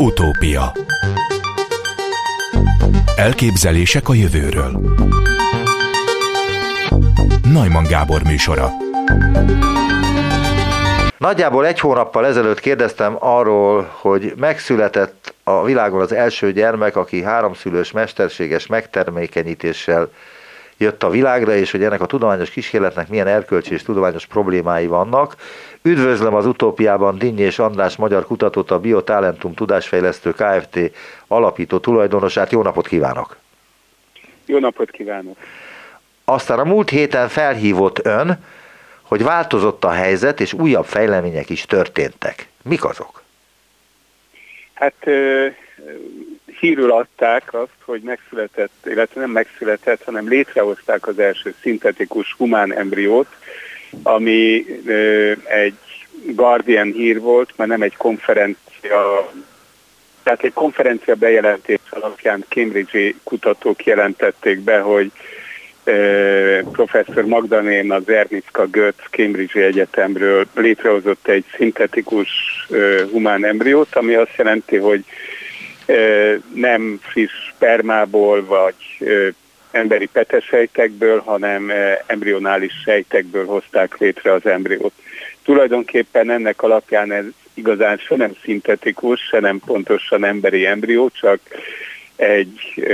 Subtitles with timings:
[0.00, 0.72] Utópia.
[3.16, 4.80] Elképzelések a jövőről.
[7.52, 8.68] Najman Gábor műsora.
[11.18, 17.92] Nagyjából egy hónappal ezelőtt kérdeztem arról, hogy megszületett a világon az első gyermek, aki háromszülős
[17.92, 20.10] mesterséges megtermékenyítéssel
[20.80, 25.36] jött a világra, és hogy ennek a tudományos kísérletnek milyen erkölcsi és tudományos problémái vannak.
[25.82, 30.78] Üdvözlöm az utópiában Dinnyi és András magyar kutatót, a Biotalentum Tudásfejlesztő Kft.
[31.26, 32.52] alapító tulajdonosát.
[32.52, 33.36] Jó napot kívánok!
[34.46, 35.36] Jó napot kívánok!
[36.24, 38.44] Aztán a múlt héten felhívott ön,
[39.02, 42.48] hogy változott a helyzet, és újabb fejlemények is történtek.
[42.62, 43.22] Mik azok?
[44.74, 45.06] Hát
[46.60, 53.26] hírül adták azt, hogy megszületett, illetve nem megszületett, hanem létrehozták az első szintetikus humán embriót,
[54.02, 54.66] ami
[55.44, 55.74] egy
[56.24, 59.32] Guardian hír volt, mert nem egy konferencia,
[60.22, 65.12] tehát egy konferencia bejelentés alapján Cambridge-i kutatók jelentették be, hogy
[66.72, 72.28] professzor Magdaléna Zernicka Götz Cambridge Egyetemről létrehozott egy szintetikus
[73.10, 75.04] humán embriót, ami azt jelenti, hogy
[76.54, 78.74] nem friss spermából vagy
[79.70, 81.72] emberi petesejtekből, hanem
[82.06, 84.92] embrionális sejtekből hozták létre az embriót.
[85.44, 91.40] Tulajdonképpen ennek alapján ez igazán se nem szintetikus, se nem pontosan emberi embrió, csak
[92.16, 92.84] egy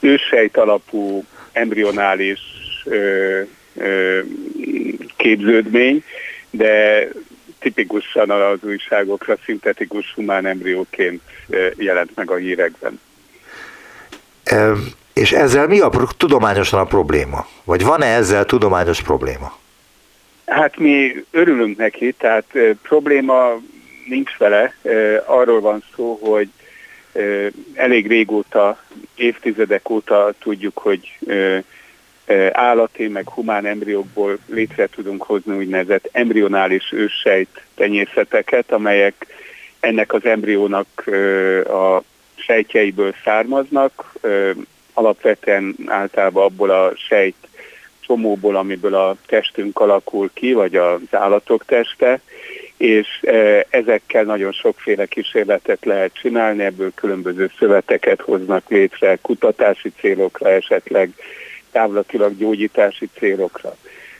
[0.00, 2.40] őssejt alapú embrionális
[2.84, 3.40] ö,
[3.76, 4.20] ö,
[5.16, 6.04] képződmény,
[6.50, 7.08] de
[7.58, 11.22] tipikusan az újságokra szintetikus humán embrióként
[11.76, 13.00] jelent meg a hírekben.
[15.20, 17.46] E, és ezzel mi a tudományosan a probléma?
[17.64, 19.58] Vagy van-e ezzel tudományos probléma?
[20.46, 23.60] Hát mi örülünk neki, tehát e, probléma
[24.08, 24.74] nincs vele.
[24.82, 26.48] E, arról van szó, hogy
[27.74, 28.78] elég régóta,
[29.14, 31.18] évtizedek óta tudjuk, hogy
[32.52, 39.26] állati, meg humán embriókból létre tudunk hozni úgynevezett embrionális őssejt tenyészeteket, amelyek
[39.80, 40.86] ennek az embriónak
[41.68, 42.02] a
[42.34, 44.12] sejtjeiből származnak,
[44.92, 47.34] alapvetően általában abból a sejt
[48.00, 52.20] csomóból, amiből a testünk alakul ki, vagy az állatok teste,
[52.76, 53.06] és
[53.70, 61.10] ezekkel nagyon sokféle kísérletet lehet csinálni, ebből különböző szöveteket hoznak létre kutatási célokra, esetleg
[61.70, 63.76] távlatilag gyógyítási célokra.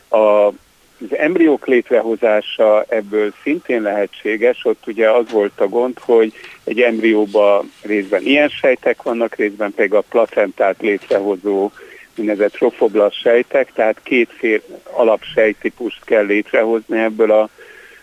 [0.08, 0.52] A,
[1.00, 6.32] az embriók létrehozása ebből szintén lehetséges, ott ugye az volt a gond, hogy
[6.64, 11.70] egy embrióban részben ilyen sejtek vannak, részben pedig a placentát létrehozó
[12.16, 17.48] úgynevezett trofoblasz sejtek, tehát kétféle alapsejtípust kell létrehozni ebből a,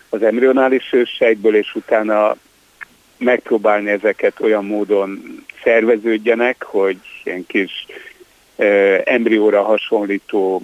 [0.10, 2.36] az embrionális őssejtből, és utána
[3.18, 7.86] megpróbálni ezeket olyan módon szerveződjenek, hogy ilyen kis
[9.04, 10.62] embrióra hasonlító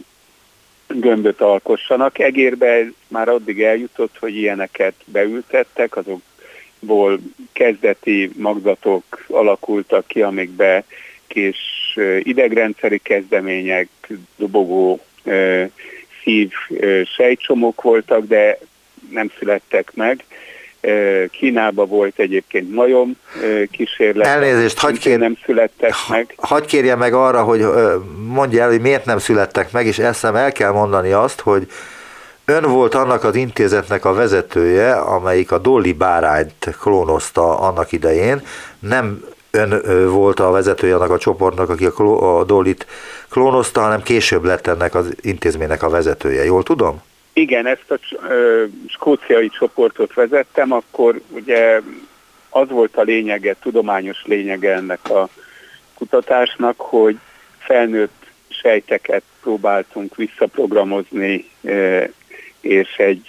[0.99, 2.19] gömböt alkossanak.
[2.19, 7.19] Egérbe már addig eljutott, hogy ilyeneket beültettek, azokból
[7.51, 10.83] kezdeti magzatok alakultak ki, amikbe
[11.27, 11.57] kis
[12.19, 13.87] idegrendszeri kezdemények,
[14.35, 14.99] dobogó
[16.23, 16.51] szív
[17.15, 18.59] sejtcsomók voltak, de
[19.09, 20.23] nem születtek meg.
[21.31, 23.17] Kínában volt egyébként majom
[23.71, 24.27] kísérlet.
[24.27, 25.19] Elnézést, hagyj kér...
[25.19, 26.33] nem születtek meg.
[26.37, 27.65] Hagy kérje meg arra, hogy
[28.27, 31.67] mondja el, hogy miért nem születtek meg, és eszem el kell mondani azt, hogy
[32.45, 38.41] ön volt annak az intézetnek a vezetője, amelyik a Dolly bárányt klónozta annak idején.
[38.79, 42.87] Nem ön volt a vezetője annak a csoportnak, aki a Dollyt
[43.29, 46.43] klónozta, hanem később lett ennek az intézménynek a vezetője.
[46.43, 47.01] Jól tudom?
[47.33, 47.99] Igen, ezt a
[48.87, 51.81] skóciai csoportot vezettem, akkor ugye
[52.49, 55.29] az volt a lényege, tudományos lényege ennek a
[55.93, 57.17] kutatásnak, hogy
[57.57, 61.49] felnőtt sejteket próbáltunk visszaprogramozni,
[62.61, 63.27] és egy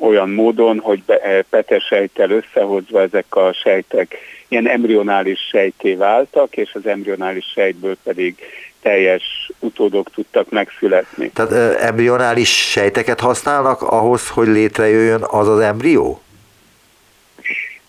[0.00, 1.02] olyan módon, hogy
[1.50, 4.16] petesejtel összehozva ezek a sejtek
[4.48, 8.36] ilyen embrionális sejté váltak, és az embrionális sejtből pedig
[8.82, 11.30] teljes utódok tudtak megszületni.
[11.30, 16.22] Tehát embrionális sejteket használnak ahhoz, hogy létrejöjjön az az embrió?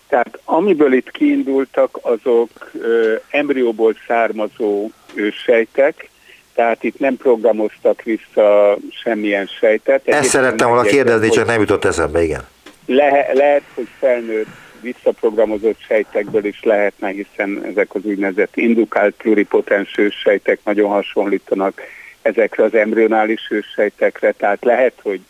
[0.08, 4.90] Tehát amiből itt kiindultak, azok ö, embrióból származó
[5.44, 6.08] sejtek,
[6.54, 10.08] tehát itt nem programoztak vissza semmilyen sejtet.
[10.08, 12.46] Ezt szerettem volna kérdezni, csak nem jutott eszembe, igen.
[12.86, 14.46] Le, lehet, hogy felnőtt
[14.82, 21.80] visszaprogramozott sejtekből is lehetne, hiszen ezek az úgynevezett indukált pluripotens sejtek nagyon hasonlítanak
[22.22, 25.20] ezekre az embrionális őssejtekre, tehát lehet, hogy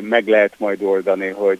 [0.00, 1.58] meg lehet majd oldani, hogy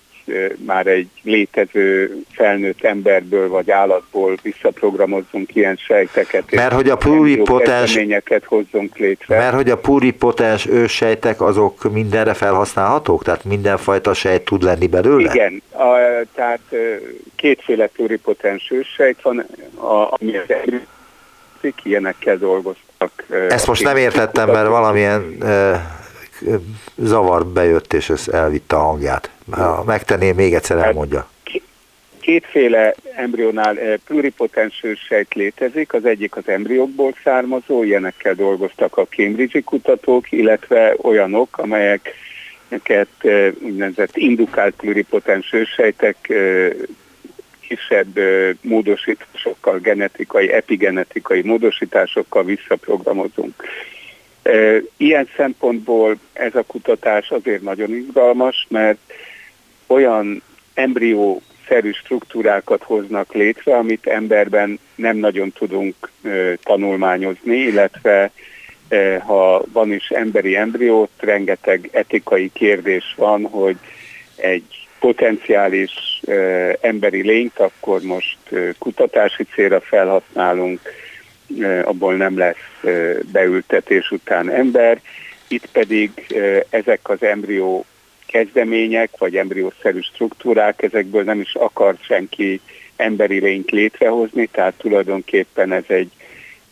[0.67, 6.51] már egy létező felnőtt emberből vagy állatból visszaprogramozzunk ilyen sejteket.
[6.51, 7.99] Mert hogy a pluripotens
[8.45, 9.39] hozzunk létre.
[9.39, 13.25] Mert hogy a pluripotens őssejtek azok mindenre felhasználhatók?
[13.25, 15.31] Tehát mindenfajta sejt tud lenni belőle?
[15.35, 15.87] Igen, a,
[16.35, 16.61] tehát
[17.37, 23.25] kétféle pluripotens őssejt van, a, ami az ilyenekkel dolgoztak.
[23.49, 25.39] Ezt most nem értettem, mert valamilyen
[26.97, 29.31] zavar bejött, és ez elvitte a hangját.
[29.51, 31.31] Ha megtenném, még egyszer hát, elmondja.
[32.21, 40.33] Kétféle embrionál pluripotens sejt létezik, az egyik az embriókból származó, ilyenekkel dolgoztak a Cambridge-i kutatók,
[40.33, 43.09] illetve olyanok, amelyeket
[43.61, 46.33] úgynevezett indukált pluripotens őssejtek
[47.61, 48.19] kisebb
[48.61, 53.55] módosításokkal, genetikai, epigenetikai módosításokkal visszaprogramozunk.
[54.97, 58.99] Ilyen szempontból ez a kutatás azért nagyon izgalmas, mert
[59.87, 60.43] olyan
[60.75, 65.95] embrió-szerű struktúrákat hoznak létre, amit emberben nem nagyon tudunk
[66.63, 68.31] tanulmányozni, illetve
[69.27, 73.77] ha van is emberi embriót, rengeteg etikai kérdés van, hogy
[74.37, 76.21] egy potenciális
[76.81, 78.39] emberi lényt akkor most
[78.79, 80.81] kutatási célra felhasználunk,
[81.85, 82.83] abból nem lesz
[83.33, 85.01] beültetés után ember.
[85.49, 86.11] Itt pedig
[86.71, 87.85] ezek az embrió
[88.27, 92.61] kezdemények, vagy embriószerű struktúrák, ezekből nem is akar senki
[92.97, 96.11] emberi lényt létrehozni, tehát tulajdonképpen ez egy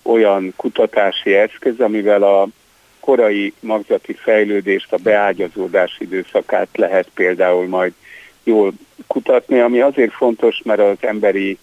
[0.02, 2.48] olyan kutatási eszköz, amivel a
[3.00, 7.92] korai magzati fejlődést, a beágyazódás időszakát lehet például majd
[8.44, 8.72] jól
[9.06, 11.58] kutatni, ami azért fontos, mert az emberi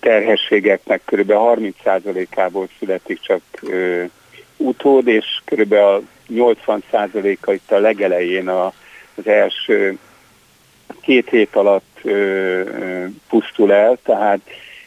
[0.00, 1.32] terhességeknek kb.
[1.34, 3.40] 30%-ából születik csak
[4.56, 5.72] utód, és kb.
[5.72, 8.72] a 80%-a itt a legelején a,
[9.14, 9.98] az első
[11.00, 12.00] két hét alatt
[13.28, 14.40] pusztul el, tehát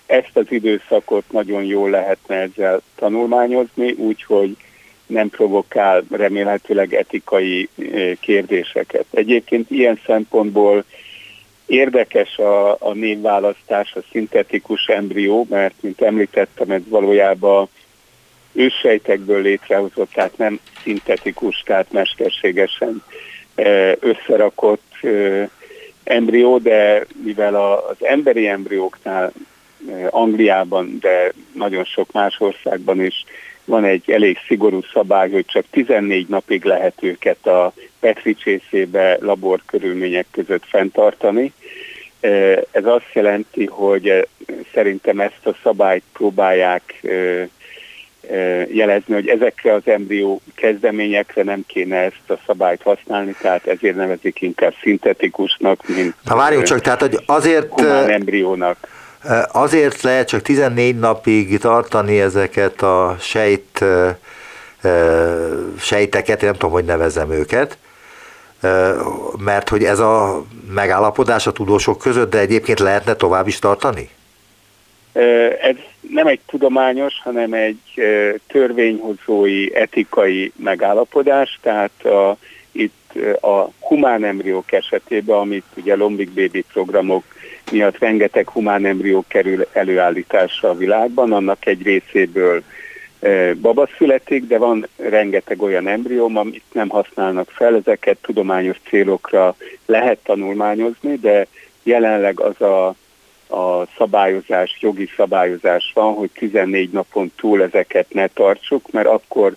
[0.06, 4.56] ezt az időszakot nagyon jól lehetne ezzel tanulmányozni, úgyhogy
[5.06, 7.70] nem provokál remélhetőleg etikai
[8.20, 9.06] kérdéseket.
[9.12, 10.84] Egyébként ilyen szempontból
[11.70, 17.70] Érdekes a, a névválasztás, a szintetikus embrió, mert, mint említettem, ez valójában
[18.54, 23.04] őssejtekből létrehozott, tehát nem szintetikus, tehát mesterségesen
[23.56, 25.50] e, összerakott e,
[26.04, 29.32] embrió, de mivel az emberi embrióknál
[29.90, 33.26] e, Angliában, de nagyon sok más országban is
[33.70, 39.62] van egy elég szigorú szabály, hogy csak 14 napig lehet őket a Petri csészébe labor
[39.66, 41.54] körülmények között fenntartani.
[42.72, 44.28] Ez azt jelenti, hogy
[44.74, 47.02] szerintem ezt a szabályt próbálják
[48.72, 54.42] jelezni, hogy ezekre az embrió kezdeményekre nem kéne ezt a szabályt használni, tehát ezért nevezik
[54.42, 58.78] inkább szintetikusnak, mint Na várjunk csak, tehát hogy azért embriónak.
[59.52, 63.86] Azért lehet csak 14 napig tartani ezeket a sejt,
[65.80, 67.78] sejteket, én nem tudom, hogy nevezem őket,
[69.38, 70.44] mert hogy ez a
[70.74, 74.10] megállapodás a tudósok között, de egyébként lehetne tovább is tartani?
[75.62, 75.76] Ez
[76.10, 77.82] nem egy tudományos, hanem egy
[78.48, 82.38] törvényhozói, etikai megállapodás, tehát a,
[82.72, 87.24] itt a humán embriók esetében, amit ugye Lombik Baby programok
[87.72, 92.64] miatt rengeteg humán embrió kerül előállításra a világban, annak egy részéből
[93.62, 100.18] baba születik, de van rengeteg olyan embrióm, amit nem használnak fel, ezeket tudományos célokra lehet
[100.24, 101.48] tanulmányozni, de
[101.84, 102.88] jelenleg az a,
[103.56, 109.56] a szabályozás, jogi szabályozás van, hogy 14 napon túl ezeket ne tartsuk, mert akkor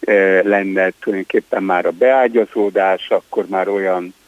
[0.00, 0.12] e,
[0.42, 4.25] lenne tulajdonképpen már a beágyazódás, akkor már olyan e,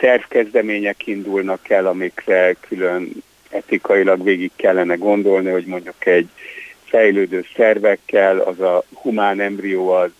[0.00, 3.10] szervkezdemények indulnak el, amikre külön
[3.50, 6.28] etikailag végig kellene gondolni, hogy mondjuk egy
[6.84, 10.10] fejlődő szervekkel, az a humán embrió az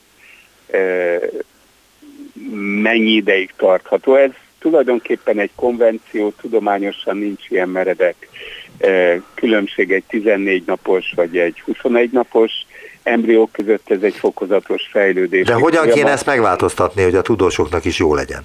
[2.83, 4.15] mennyi ideig tartható.
[4.15, 8.29] Ez tulajdonképpen egy konvenció, tudományosan nincs ilyen meredek
[9.35, 12.53] különbség egy 14 napos vagy egy 21 napos
[13.03, 15.47] embriók között, ez egy fokozatos fejlődés.
[15.47, 18.43] De hogyan kéne ezt megváltoztatni, hogy a tudósoknak is jó legyen?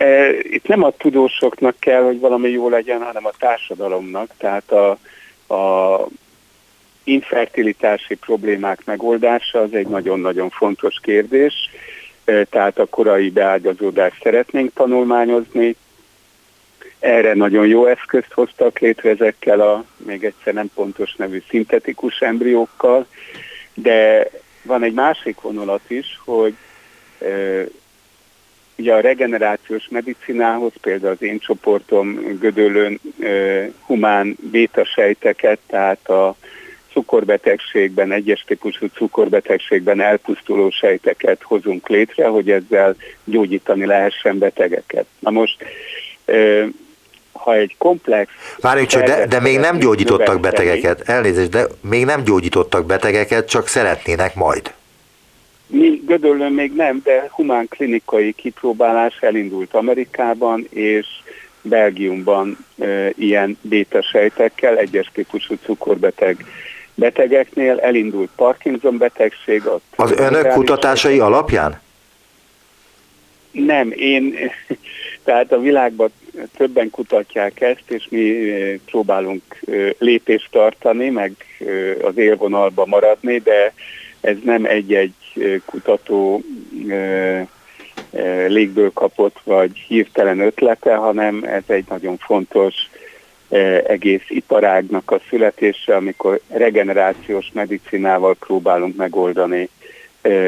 [0.00, 4.30] E, itt nem a tudósoknak kell, hogy valami jó legyen, hanem a társadalomnak.
[4.36, 4.90] Tehát a,
[5.54, 6.06] a
[7.04, 11.54] infertilitási problémák megoldása az egy nagyon-nagyon fontos kérdés,
[12.24, 15.76] tehát a korai beágyazódást szeretnénk tanulmányozni.
[16.98, 23.06] Erre nagyon jó eszközt hoztak létre ezekkel a még egyszer nem pontos nevű szintetikus embriókkal,
[23.74, 24.30] de
[24.62, 26.54] van egy másik vonulat is, hogy
[28.80, 33.00] ugye a regenerációs medicinához, például az én csoportom Gödöllőn
[33.86, 36.36] humán bétasejteket, tehát a
[36.92, 45.06] cukorbetegségben, egyes típusú cukorbetegségben elpusztuló sejteket hozunk létre, hogy ezzel gyógyítani lehessen betegeket.
[45.18, 45.64] Na most,
[47.32, 48.30] ha egy komplex...
[48.60, 53.66] Várjunk csak, de, de még nem gyógyítottak betegeket, elnézést, de még nem gyógyítottak betegeket, csak
[53.66, 54.72] szeretnének majd.
[55.70, 61.06] Mi Gödöllön még nem, de humán klinikai kipróbálás elindult Amerikában, és
[61.62, 66.44] Belgiumban e, ilyen bétasejtekkel, egyes típusú cukorbeteg
[66.94, 69.66] betegeknél elindult Parkinson betegség.
[69.66, 71.20] Ott Az önök kutatásai betegség.
[71.20, 71.80] alapján?
[73.50, 74.34] Nem, én,
[75.24, 76.10] tehát a világban
[76.56, 78.32] többen kutatják ezt, és mi
[78.84, 79.42] próbálunk
[79.98, 81.32] lépést tartani, meg
[82.02, 83.72] az élvonalba maradni, de
[84.20, 85.12] ez nem egy-egy
[85.64, 86.42] kutató
[88.46, 92.74] légből kapott, vagy hirtelen ötlete, hanem ez egy nagyon fontos
[93.86, 99.68] egész iparágnak a születése, amikor regenerációs medicinával próbálunk megoldani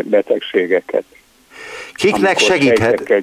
[0.03, 1.05] betegségeket.
[1.95, 3.23] Kiknek segíthet?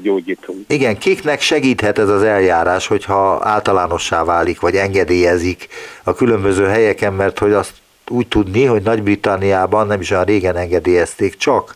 [0.68, 5.68] Igen, kiknek segíthet ez az eljárás, hogyha általánossá válik, vagy engedélyezik
[6.04, 7.74] a különböző helyeken, mert hogy azt
[8.10, 11.76] úgy tudni, hogy Nagy-Britanniában nem is olyan régen engedélyezték csak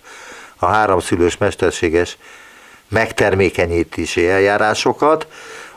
[0.58, 2.18] a háromszülős mesterséges
[2.88, 5.28] megtermékenyítési eljárásokat,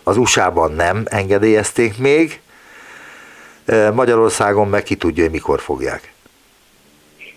[0.02, 2.40] az USA-ban nem engedélyezték még,
[3.94, 6.12] Magyarországon meg ki tudja, hogy mikor fogják.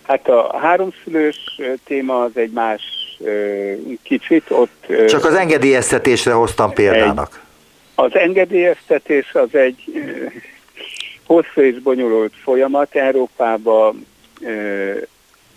[0.02, 2.82] Hát a háromszülős téma az egy más
[4.02, 4.86] kicsit ott...
[5.06, 7.40] Csak az engedélyeztetésre hoztam példának.
[7.96, 9.84] Egy, az engedélyeztetés az egy
[11.30, 12.94] hosszú és bonyolult folyamat.
[12.94, 14.06] Európában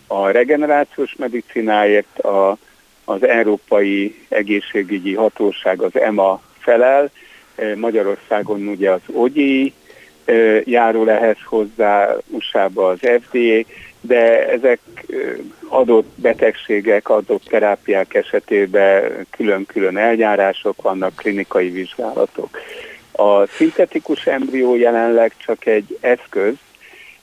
[0.07, 2.57] a regenerációs medicináért a,
[3.05, 7.11] az Európai Egészségügyi Hatóság, az EMA felel,
[7.75, 9.73] Magyarországon ugye az OGI
[10.63, 14.79] járul ehhez hozzá, USA-ba az FDA, de ezek
[15.67, 22.59] adott betegségek, adott terápiák esetében külön-külön eljárások vannak, klinikai vizsgálatok.
[23.15, 26.53] A szintetikus embrió jelenleg csak egy eszköz,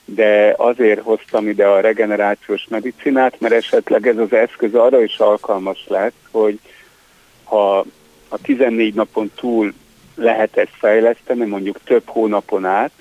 [0.05, 5.85] de azért hoztam ide a regenerációs medicinát, mert esetleg ez az eszköz arra is alkalmas
[5.89, 6.59] lesz, hogy
[7.45, 7.79] ha
[8.29, 9.73] a 14 napon túl
[10.15, 12.93] lehet ezt fejleszteni, mondjuk több hónapon át,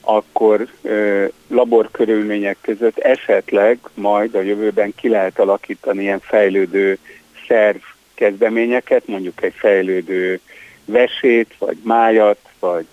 [0.00, 6.98] akkor ö, laborkörülmények között esetleg majd a jövőben ki lehet alakítani ilyen fejlődő
[7.48, 7.78] szerv
[8.14, 10.40] kezdeményeket, mondjuk egy fejlődő
[10.84, 12.86] vesét, vagy májat, vagy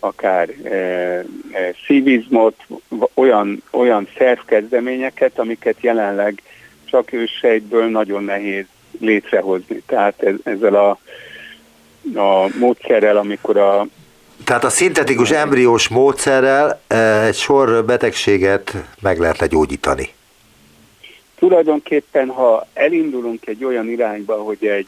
[0.00, 1.24] akár e, e,
[1.86, 2.54] szívizmot,
[3.14, 6.42] olyan, olyan szervkezdeményeket, amiket jelenleg
[6.84, 8.64] csak őssejtből nagyon nehéz
[9.00, 9.82] létrehozni.
[9.86, 10.98] Tehát ez, ezzel a,
[12.14, 13.86] a módszerrel, amikor a
[14.44, 20.08] tehát a szintetikus embriós módszerrel e, egy sor betegséget meg lehet legyógyítani.
[21.38, 24.86] Tulajdonképpen, ha elindulunk egy olyan irányba, hogy egy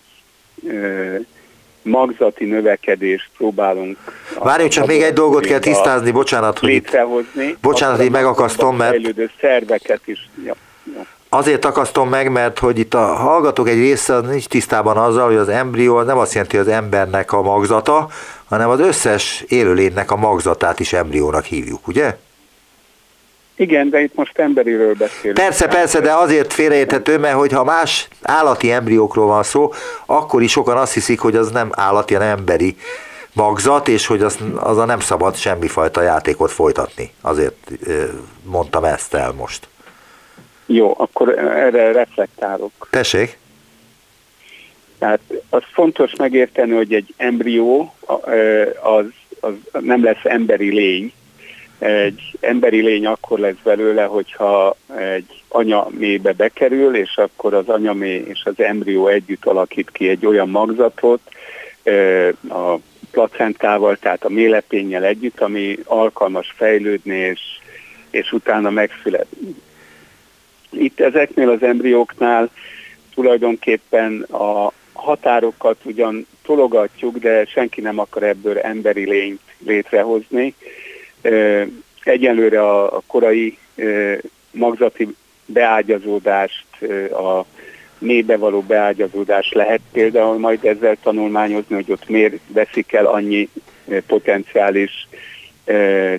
[1.82, 3.98] magzati növekedést próbálunk.
[4.38, 6.96] Várjunk, csak még egy dolgot kell tisztázni, bocsánat, hogy itt,
[7.60, 8.96] bocsánat, hogy megakasztom, mert
[9.40, 10.28] szerveket is.
[10.44, 10.54] Ja,
[10.96, 11.06] ja.
[11.28, 15.48] Azért akasztom meg, mert hogy itt a hallgatók egy része nincs tisztában azzal, hogy az
[15.48, 18.08] embrió az nem azt jelenti, hogy az embernek a magzata,
[18.48, 22.16] hanem az összes élőlénynek a magzatát is embriónak hívjuk, ugye?
[23.60, 25.38] Igen, de itt most emberiről beszélünk.
[25.38, 29.72] Persze, persze, de azért félreérthető, mert hogyha más állati embriókról van szó,
[30.06, 32.76] akkor is sokan azt hiszik, hogy az nem állati, hanem emberi
[33.32, 37.12] magzat, és hogy az, a nem szabad semmifajta játékot folytatni.
[37.20, 37.70] Azért
[38.42, 39.68] mondtam ezt el most.
[40.66, 42.88] Jó, akkor erre reflektálok.
[42.90, 43.38] Tessék?
[44.98, 47.94] Tehát az fontos megérteni, hogy egy embrió
[48.82, 49.04] az,
[49.40, 51.12] az nem lesz emberi lény,
[51.80, 58.42] egy emberi lény akkor lesz belőle, hogyha egy anyamébe bekerül, és akkor az anyamé és
[58.44, 61.20] az embrió együtt alakít ki egy olyan magzatot
[62.48, 62.74] a
[63.10, 67.40] placentával, tehát a mélepénnyel együtt, ami alkalmas fejlődni, és,
[68.10, 69.54] és utána megszületni.
[70.70, 72.50] Itt ezeknél az embrióknál
[73.14, 80.54] tulajdonképpen a határokat ugyan tologatjuk, de senki nem akar ebből emberi lényt létrehozni,
[82.02, 83.58] Egyelőre a korai
[84.50, 85.08] magzati
[85.46, 86.64] beágyazódást,
[87.12, 87.44] a
[87.98, 93.48] mélybe való beágyazódás lehet például majd ezzel tanulmányozni, hogy ott miért veszik el annyi
[94.06, 95.08] potenciális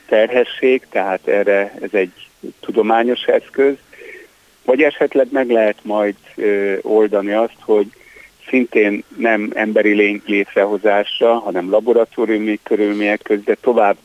[0.08, 2.12] terhesség, tehát erre ez egy
[2.60, 3.76] tudományos eszköz,
[4.66, 6.16] vagy esetleg meg lehet majd
[6.82, 7.88] oldani azt, hogy
[8.48, 13.98] szintén nem emberi lény létrehozása, hanem laboratóriumi körülmények között tovább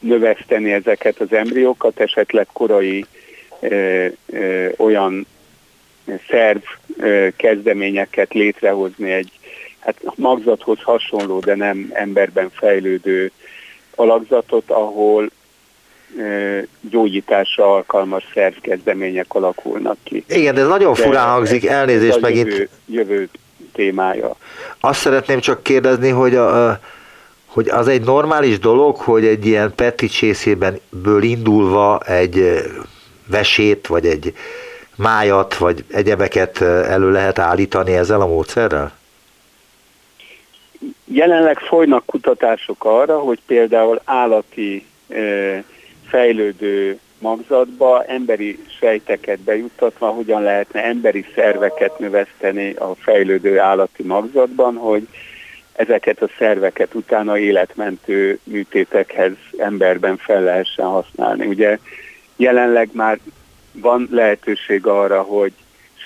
[0.00, 3.06] növeszteni ezeket az embriókat, esetleg korai
[4.76, 5.26] olyan
[6.30, 6.62] szerv
[7.36, 9.30] kezdeményeket létrehozni egy
[9.78, 13.30] hát magzathoz hasonló, de nem emberben fejlődő
[13.94, 15.30] alakzatot, ahol
[16.90, 20.24] gyógyításra alkalmas szervkezdemények alakulnak ki.
[20.28, 22.48] Igen, de nagyon de furán hangzik, elnézést megint.
[22.48, 23.28] Jövő, jövő
[23.72, 24.36] témája.
[24.80, 26.80] Azt szeretném csak kérdezni, hogy, a,
[27.52, 32.62] hogy az egy normális dolog, hogy egy ilyen Petri csészéből indulva egy
[33.26, 34.34] vesét, vagy egy
[34.96, 38.92] májat, vagy egyebeket elő lehet állítani ezzel a módszerrel?
[41.04, 44.86] Jelenleg folynak kutatások arra, hogy például állati
[46.08, 55.08] fejlődő magzatba emberi sejteket bejuttatva hogyan lehetne emberi szerveket növeszteni a fejlődő állati magzatban, hogy
[55.72, 61.46] ezeket a szerveket utána életmentő műtétekhez emberben fel lehessen használni.
[61.46, 61.78] Ugye
[62.36, 63.18] jelenleg már
[63.72, 65.52] van lehetőség arra, hogy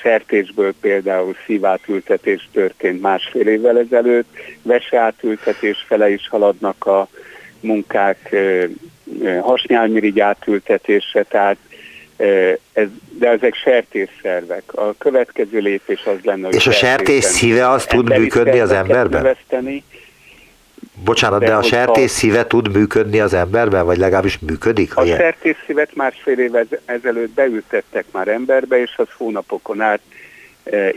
[0.03, 4.29] sertésből például szívátültetés történt másfél évvel ezelőtt,
[4.63, 7.09] veseátültetés fele is haladnak a
[7.61, 8.37] munkák,
[9.41, 11.57] hasnyálmirigy átültetése, tehát
[12.73, 14.63] ez, de ezek sertésszervek.
[14.75, 19.23] A következő lépés az lenne, hogy És a sertés szíve az tud működni az emberben?
[19.23, 19.85] Növeszteni,
[21.05, 24.97] Bocsánat, de, de a sertés szíve tud működni az emberben, vagy legalábbis működik?
[24.97, 30.01] A sertés szívet másfél évvel ezelőtt beültettek már emberbe, és az hónapokon át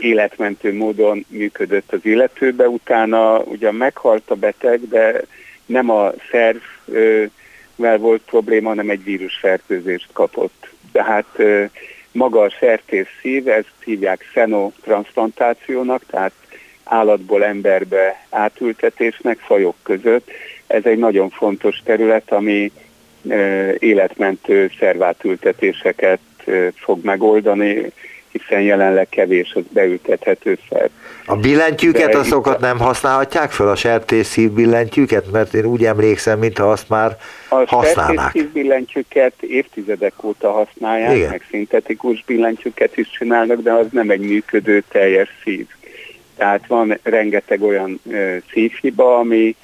[0.00, 2.68] életmentő módon működött az illetőbe.
[2.68, 5.22] Utána ugyan meghalt a beteg, de
[5.66, 10.67] nem a szervvel volt probléma, hanem egy vírusfertőzést kapott.
[10.92, 11.38] Tehát
[12.12, 16.32] maga a sertés szív, ezt hívják xenotransplantációnak, tehát
[16.84, 20.30] állatból emberbe átültetésnek fajok között.
[20.66, 22.72] Ez egy nagyon fontos terület, ami
[23.78, 26.20] életmentő szervátültetéseket
[26.74, 27.92] fog megoldani,
[28.32, 30.90] hiszen jelenleg kevés az beültethető szerv.
[31.26, 33.76] A billentyűket De azokat nem használhatják fel, a
[34.22, 35.30] szív billentyűket?
[35.30, 37.16] Mert én úgy emlékszem, mintha azt már
[37.48, 38.34] a használnák.
[38.34, 41.28] A billentyűket évtizedek óta használják, Igen.
[41.28, 45.66] meg szintetikus billentyűket is csinálnak, de az nem egy működő teljes szív.
[46.36, 48.00] Tehát van rengeteg olyan
[48.52, 49.56] szívhiba, ami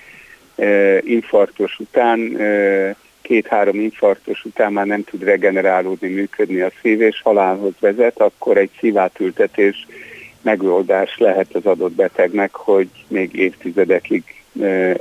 [1.01, 2.37] infarktus után,
[3.25, 8.71] két-három infarktus után már nem tud regenerálódni, működni a szív, és halálhoz vezet, akkor egy
[8.79, 9.87] szívátültetés
[10.43, 14.23] megoldás lehet az adott betegnek, hogy még évtizedekig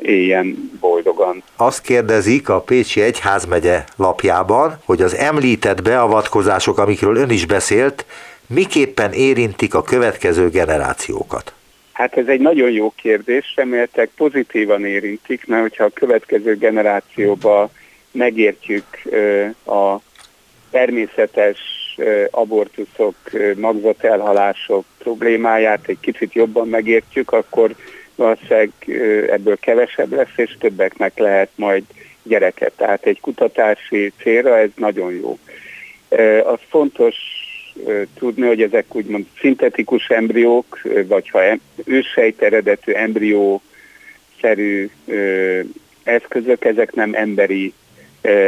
[0.02, 1.44] éljen boldogan.
[1.56, 8.06] Azt kérdezik a Pécsi Egyházmegye lapjában, hogy az említett beavatkozások, amikről ön is beszélt,
[8.48, 11.54] miképpen érintik a következő generációkat?
[11.92, 17.70] Hát ez egy nagyon jó kérdés, reméltek pozitívan érintik, mert hogyha a következő generációba
[18.13, 18.86] megértjük
[19.65, 19.95] a
[20.71, 21.60] természetes
[22.32, 23.15] abortuszok,
[23.56, 27.76] magzatelhalások problémáját, egy kicsit jobban megértjük, akkor
[28.15, 28.71] valószínűleg
[29.30, 31.84] ebből kevesebb lesz, és többeknek lehet majd
[32.23, 32.73] gyereket.
[32.76, 35.39] Tehát egy kutatási célra ez nagyon jó.
[36.43, 37.15] Az fontos
[38.17, 41.41] tudni, hogy ezek úgymond szintetikus embriók, vagy ha
[41.86, 44.89] őssejt eredetű embrió-szerű
[46.04, 47.73] eszközök, ezek nem emberi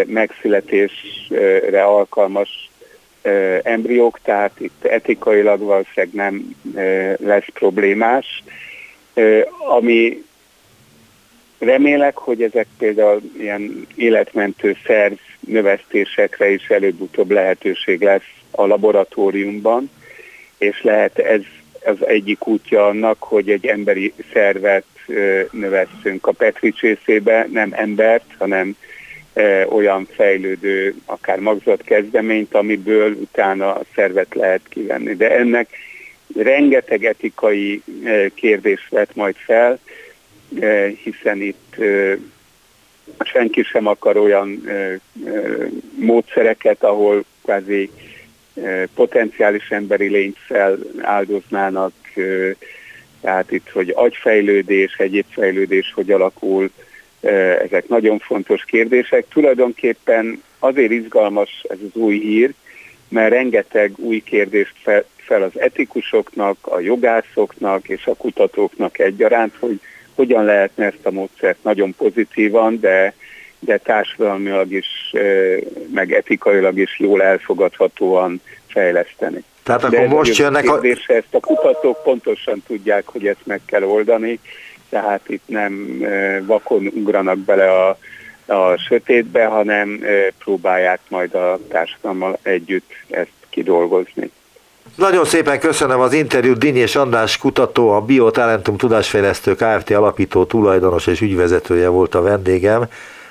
[0.06, 2.70] megszületésre alkalmas
[3.64, 6.56] embriók, tehát itt etikailag valószínűleg nem
[7.20, 8.44] lesz problémás.
[9.70, 10.24] Ami
[11.60, 19.92] remélek, hogy ezek például ilyen életmentő szerv növesztésekre is előbb-utóbb lehetőség lesz a laboratóriumban,
[20.58, 21.42] és lehet ez
[21.86, 24.86] az egyik útja annak, hogy egy emberi szervet
[25.52, 28.76] növesszünk a Petri csészébe, nem embert, hanem
[29.70, 35.14] olyan fejlődő, akár magzat kezdeményt, amiből utána a szervet lehet kivenni.
[35.16, 35.70] De ennek
[36.36, 37.82] rengeteg etikai
[38.34, 39.80] kérdés vett majd fel,
[41.04, 41.76] hiszen itt
[43.20, 44.70] senki sem akar olyan
[46.00, 47.90] módszereket, ahol kvázi
[48.96, 51.94] potenciális emberi lényt fel áldoznának,
[53.22, 56.70] tehát itt, hogy agyfejlődés, egyéb fejlődés hogy alakul,
[57.26, 59.26] ezek nagyon fontos kérdések.
[59.30, 62.54] Tulajdonképpen azért izgalmas ez az új hír,
[63.10, 69.80] mert rengeteg új kérdést fel, fel az etikusoknak, a jogászoknak és a kutatóknak egyaránt, hogy
[70.16, 73.14] hogyan lehetne ezt a módszert nagyon pozitívan, de,
[73.60, 75.14] de társadalmilag is,
[75.94, 79.44] meg etikailag is jól elfogadhatóan fejleszteni.
[79.64, 80.80] Tehát akkor De most jönnek a...
[81.08, 84.40] Ezt a kutatók pontosan tudják, hogy ezt meg kell oldani,
[84.90, 86.02] tehát itt nem
[86.46, 87.98] vakon ugranak bele a,
[88.54, 90.00] a sötétbe, hanem
[90.40, 94.32] próbálják majd a társadalommal együtt ezt kidolgozni.
[94.96, 99.92] Nagyon szépen köszönöm az interjút, és András kutató, a Biotalentum Tudásfejlesztő Kft.
[99.92, 102.88] alapító, tulajdonos és ügyvezetője volt a vendégem.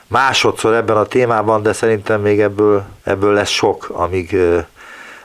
[0.06, 4.36] Másodszor ebben a témában, de szerintem még ebből, ebből lesz sok, amíg,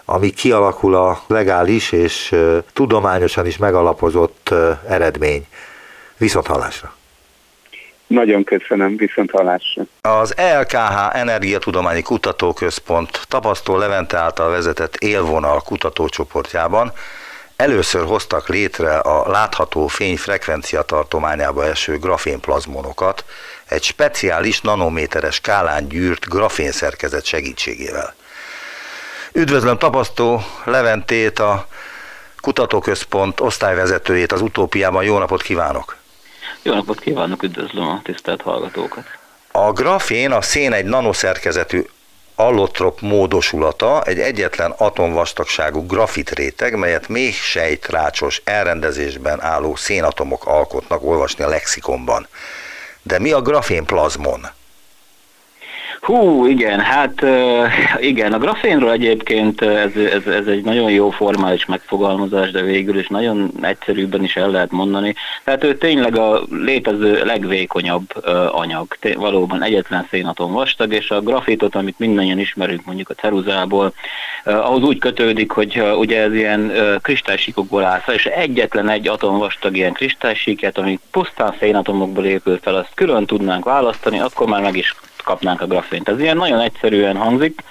[0.05, 2.35] amíg kialakul a legális és
[2.73, 4.53] tudományosan is megalapozott
[4.87, 5.45] eredmény.
[6.19, 6.93] Viszont hallásra!
[8.07, 9.83] Nagyon köszönöm, viszont hallásra.
[10.01, 16.91] Az ELKH Energiatudományi Kutatóközpont tapasztó Levente által vezetett élvonal kutatócsoportjában
[17.55, 23.25] először hoztak létre a látható fény frekvencia tartományába eső grafénplazmonokat
[23.65, 28.13] egy speciális nanométeres skálán gyűrt grafénszerkezet segítségével.
[29.33, 31.67] Üdvözlöm tapasztó Leventét, a
[32.37, 35.03] kutatóközpont osztályvezetőjét az utópiában.
[35.03, 35.98] Jó napot kívánok!
[36.61, 39.03] Jó napot kívánok, üdvözlöm a tisztelt hallgatókat!
[39.51, 41.81] A grafén a szén egy nanoszerkezetű
[42.35, 51.43] allotrop módosulata, egy egyetlen atomvastagságú grafit réteg, melyet még sejtrácsos elrendezésben álló szénatomok alkotnak olvasni
[51.43, 52.27] a lexikonban.
[53.01, 54.47] De mi a grafénplazmon?
[56.09, 57.25] Hú, igen, hát
[57.99, 63.07] igen, a grafénról egyébként ez, ez, ez egy nagyon jó formális megfogalmazás, de végül is
[63.07, 65.15] nagyon egyszerűbben is el lehet mondani.
[65.43, 71.99] Tehát ő tényleg a létező legvékonyabb anyag, valóban egyetlen szénatom vastag, és a grafitot, amit
[71.99, 73.93] mindannyian ismerünk mondjuk a ceruzából,
[74.43, 79.93] ahhoz úgy kötődik, hogy ugye ez ilyen kristálysíkokból áll és egyetlen egy atom vastag ilyen
[79.93, 84.95] kristálysíket, ami pusztán szénatomokból épül fel, azt külön tudnánk választani, akkor már meg is
[85.29, 86.09] kapnánk a grafént.
[86.09, 87.61] Ez ilyen nagyon egyszerűen hangzik.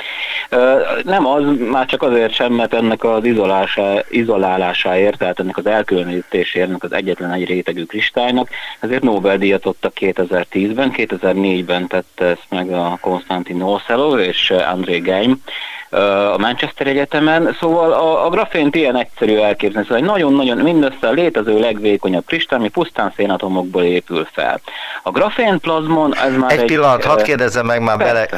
[1.02, 6.68] Nem az, már csak azért sem, mert ennek az izolásá, izolálásáért, tehát ennek az elkülönítéséért,
[6.68, 8.48] ennek az egyetlen egy rétegű kristálynak,
[8.80, 15.42] ezért Nobel-díjat adtak 2010-ben, 2004-ben tette ezt meg a Konstantin Nocello és André Geim,
[15.90, 21.58] a Manchester Egyetemen, szóval a, a grafént ilyen egyszerű elképzelni, szóval nagyon-nagyon mindössze a létező
[21.58, 24.60] legvékonyabb kristály, ami pusztán szénatomokból épül fel.
[25.02, 26.58] A grafén plazmon, ez már egy...
[26.58, 28.28] Egy pillanat, hadd kérdezzem meg már bele,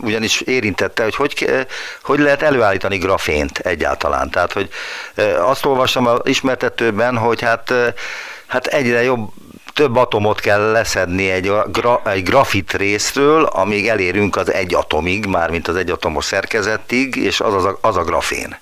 [0.00, 1.64] ugyanis érintette, hogy, hogy
[2.02, 4.30] hogy lehet előállítani grafént egyáltalán.
[4.30, 4.68] Tehát, hogy
[5.38, 7.72] azt olvastam az ismertetőben, hogy hát,
[8.46, 9.28] hát egyre jobb
[9.76, 15.68] több atomot kell leszedni egy, gra, egy grafit részről, amíg elérünk az egy atomig, mármint
[15.68, 18.48] az egyatomos szerkezetig, és az, az, a, az a grafén.
[18.48, 18.58] De,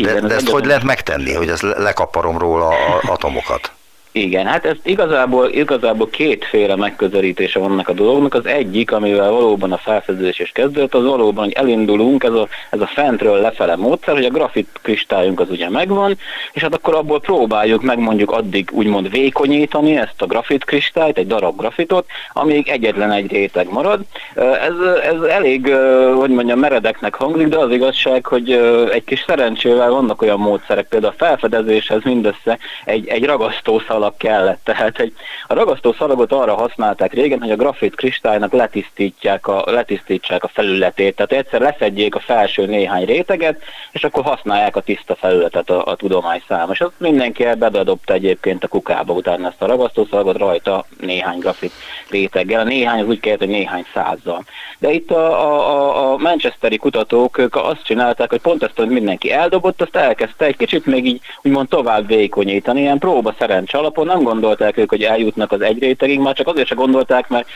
[0.00, 3.72] Igen, de ezt hogy lehet megtenni, hogy ezt lekaparom róla a atomokat?
[4.18, 8.34] Igen, hát ez igazából, igazából kétféle megközelítése vannak a dolognak.
[8.34, 12.80] Az egyik, amivel valóban a felfedezés is kezdődött, az valóban, hogy elindulunk, ez a, ez
[12.80, 16.18] a fentről lefele módszer, hogy a grafit kristályunk az ugye megvan,
[16.52, 21.26] és hát akkor abból próbáljuk meg mondjuk addig úgymond vékonyítani ezt a grafit kristályt, egy
[21.26, 24.00] darab grafitot, amíg egyetlen egy réteg marad.
[24.34, 25.74] Ez, ez elég,
[26.14, 28.52] hogy mondjam, meredeknek hangzik, de az igazság, hogy
[28.92, 34.60] egy kis szerencsével vannak olyan módszerek, például a felfedezéshez mindössze egy, egy ragasztószal szalag kellett.
[34.64, 35.12] Tehát egy,
[35.46, 41.16] a ragasztó szalagot arra használták régen, hogy a grafit kristálynak letisztítják a, letisztítsák a felületét.
[41.16, 45.96] Tehát egyszer leszedjék a felső néhány réteget, és akkor használják a tiszta felületet a, a
[45.96, 46.72] tudomány száma.
[46.72, 51.72] És azt mindenki bedadobta egyébként a kukába utána ezt a ragasztószalagot rajta néhány grafit
[52.10, 52.60] réteggel.
[52.60, 54.44] A néhány az úgy kellett, hogy néhány százzal.
[54.78, 59.32] De itt a, a, a Manchesteri kutatók ők azt csinálták, hogy pont ezt, hogy mindenki
[59.32, 64.22] eldobott, azt elkezdte egy kicsit még így úgymond tovább vékonyítani, ilyen próba szerencs alapon nem
[64.22, 67.48] gondolták ők, hogy eljutnak az egy rétegig, már csak azért se gondolták, mert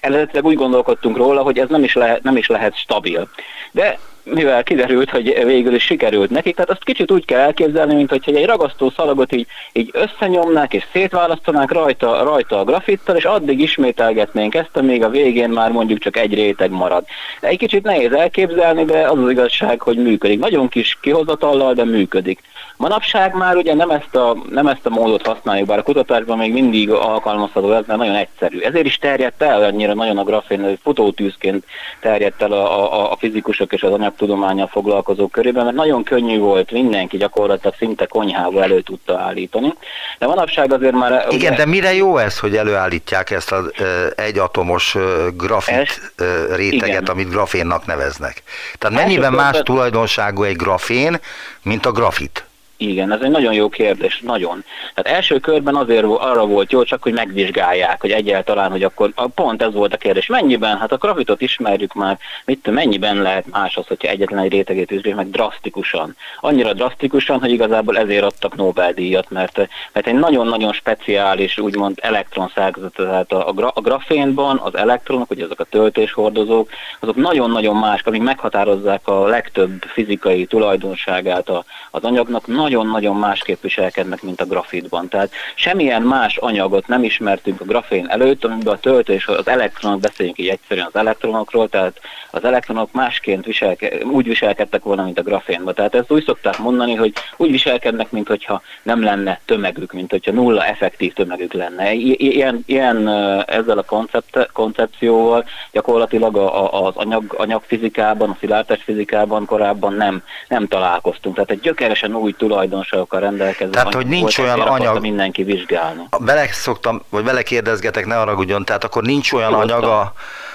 [0.00, 3.28] eredetileg úgy gondolkodtunk róla, hogy ez nem is, lehet, nem is lehet stabil.
[3.70, 8.10] De mivel kiderült, hogy végül is sikerült nekik, tehát azt kicsit úgy kell elképzelni, mint
[8.10, 13.60] hogy egy ragasztó szalagot így, így összenyomnák és szétválasztanák rajta, rajta a grafittal, és addig
[13.60, 17.04] ismételgetnénk ezt, amíg a végén már mondjuk csak egy réteg marad.
[17.40, 20.38] Egy kicsit nehéz elképzelni, de az az igazság, hogy működik.
[20.38, 22.40] Nagyon kis kihozatallal, de működik.
[22.76, 26.52] Manapság már ugye nem ezt, a, nem ezt a módot használjuk, bár a kutatásban még
[26.52, 28.58] mindig alkalmazható ez, mert nagyon egyszerű.
[28.58, 31.64] Ezért is terjedt el annyira nagyon a grafén, hogy futótűzként
[32.00, 36.70] terjedt el a, a, a fizikusok és az anyagtudományal foglalkozók körében, mert nagyon könnyű volt,
[36.70, 39.74] mindenki gyakorlatilag szinte konyhába elő tudta állítani.
[40.18, 41.26] De manapság azért már...
[41.30, 43.70] Igen, ugye, de mire jó ez, hogy előállítják ezt az
[44.16, 44.96] egyatomos
[45.36, 47.04] grafit ez, réteget, igen.
[47.04, 48.42] amit grafénnak neveznek?
[48.78, 51.20] Tehát mennyiben más tulajdonságú egy grafén,
[51.62, 52.44] mint a grafit?
[52.82, 54.64] Igen, ez egy nagyon jó kérdés, nagyon.
[54.94, 59.62] Tehát első körben azért arra volt jó, csak hogy megvizsgálják, hogy egyáltalán, hogy akkor pont
[59.62, 60.26] ez volt a kérdés.
[60.26, 60.78] Mennyiben?
[60.78, 65.20] Hát a grafitot ismerjük már, mit mennyiben lehet más az, hogyha egyetlen egy rétegét vizsgáljuk
[65.22, 66.16] meg drasztikusan.
[66.40, 69.56] Annyira drasztikusan, hogy igazából ezért adtak Nobel-díjat, mert,
[69.92, 75.44] mert egy nagyon-nagyon speciális, úgymond elektron szerkezet, tehát a, a, a grafénban az elektronok, ugye
[75.44, 76.68] ezek a töltéshordozók,
[77.00, 84.22] azok nagyon-nagyon más, amik meghatározzák a legtöbb fizikai tulajdonságát a, az anyagnak, nagyon-nagyon másképp viselkednek,
[84.22, 85.08] mint a grafitban.
[85.08, 90.38] Tehát semmilyen más anyagot nem ismertünk a grafén előtt, amiben a töltés, az elektronok, beszéljünk
[90.38, 95.74] így egyszerűen az elektronokról, tehát az elektronok másként viselke, úgy viselkedtek volna, mint a grafénban.
[95.74, 100.32] Tehát ezt úgy szokták mondani, hogy úgy viselkednek, mint hogyha nem lenne tömegük, mint hogyha
[100.32, 101.92] nulla effektív tömegük lenne.
[101.92, 103.08] Ilyen, ilyen
[103.46, 110.22] ezzel a koncept, koncepcióval gyakorlatilag a, a, az anyag, anyagfizikában, a szilárdtest fizikában korábban nem,
[110.48, 111.34] nem találkoztunk.
[111.34, 115.00] Tehát egy gyökeresen új tulajdonságokkal rendelkező Tehát, hogy nincs volt, olyan anyag...
[115.00, 116.02] mindenki vizsgálni.
[116.18, 120.12] Bele szoktam, vagy bele kérdezgetek, ne haragudjon, tehát akkor nincs olyan anyag a,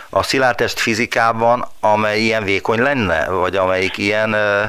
[0.10, 4.62] a szilárdtest fizikában, amely ilyen vékony lenne, vagy amelyik ilyen ö,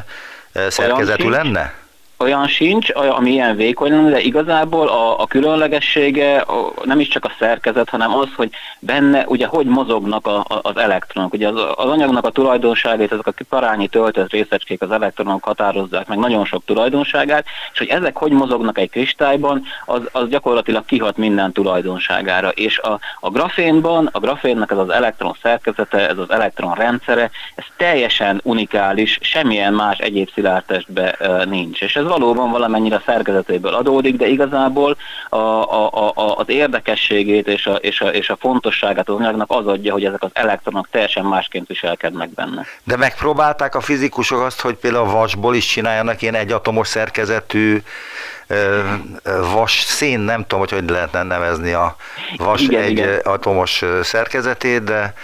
[0.52, 1.74] ö, szerkezetű lenne?
[2.18, 7.32] Olyan sincs, ami ilyen vékony de igazából a, a különlegessége a, nem is csak a
[7.38, 11.32] szerkezet, hanem az, hogy benne ugye hogy mozognak a, a, az elektronok.
[11.32, 16.18] Ugye az, az anyagnak a tulajdonságait, ezek a parányi töltött részecskék az elektronok határozzák meg
[16.18, 21.52] nagyon sok tulajdonságát, és hogy ezek hogy mozognak egy kristályban, az, az gyakorlatilag kihat minden
[21.52, 22.48] tulajdonságára.
[22.48, 27.64] És a, a grafénban, a grafénnek ez az elektron szerkezete, ez az elektron rendszere, ez
[27.76, 31.14] teljesen unikális, semmilyen más egyéb szilárdtestben
[31.48, 31.82] nincs.
[31.82, 34.96] És ez valóban valamennyire szerkezetéből adódik, de igazából
[35.28, 39.66] a, a, a, az érdekességét és a, és, a, és a fontosságát az anyagnak az
[39.66, 42.64] adja, hogy ezek az elektronok teljesen másként viselkednek benne.
[42.84, 47.82] De megpróbálták a fizikusok azt, hogy például a vasból is csináljanak ilyen egyatomos szerkezetű
[49.52, 51.96] vas szén, nem tudom, hogy hogy lehetne nevezni a
[52.36, 53.18] vas igen, egy igen.
[53.24, 55.14] atomos szerkezetét, de,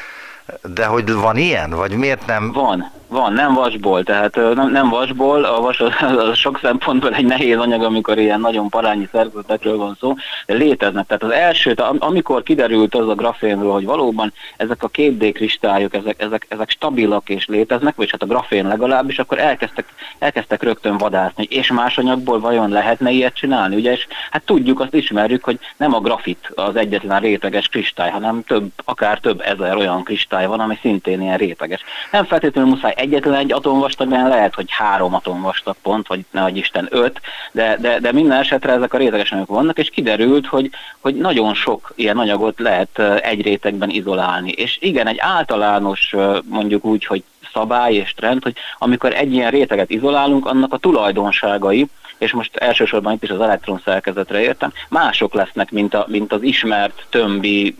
[0.62, 2.52] de hogy van ilyen, vagy miért nem?
[2.52, 5.92] Van, van, nem vasból, tehát nem, nem vasból, a vas az,
[6.36, 10.14] sok szempontból egy nehéz anyag, amikor ilyen nagyon parányi szerkezetekről van szó,
[10.46, 11.06] de léteznek.
[11.06, 16.22] Tehát az első, amikor kiderült az a grafénről, hogy valóban ezek a 2D kristályok, ezek,
[16.22, 19.86] ezek, ezek stabilak és léteznek, vagy hát a grafén legalábbis, akkor elkezdtek,
[20.18, 24.94] elkezdtek rögtön vadászni, és más anyagból vajon lehetne ilyet csinálni, ugye, és hát tudjuk, azt
[24.94, 30.02] ismerjük, hogy nem a grafit az egyetlen réteges kristály, hanem több, akár több ezer olyan
[30.02, 31.80] kristály van, ami szintén ilyen réteges.
[32.10, 37.20] Nem feltétlenül muszáj egyetlen egy atomvastagban lehet, hogy három atomvastag pont, vagy ne Isten öt,
[37.52, 41.54] de, de, de minden esetre ezek a réteges anyagok vannak, és kiderült, hogy, hogy nagyon
[41.54, 44.50] sok ilyen anyagot lehet egy rétegben izolálni.
[44.50, 49.90] És igen, egy általános mondjuk úgy, hogy szabály és trend, hogy amikor egy ilyen réteget
[49.90, 51.86] izolálunk, annak a tulajdonságai,
[52.18, 56.42] és most elsősorban itt is az elektron szerkezetre értem, mások lesznek, mint, a, mint az
[56.42, 57.74] ismert tömbi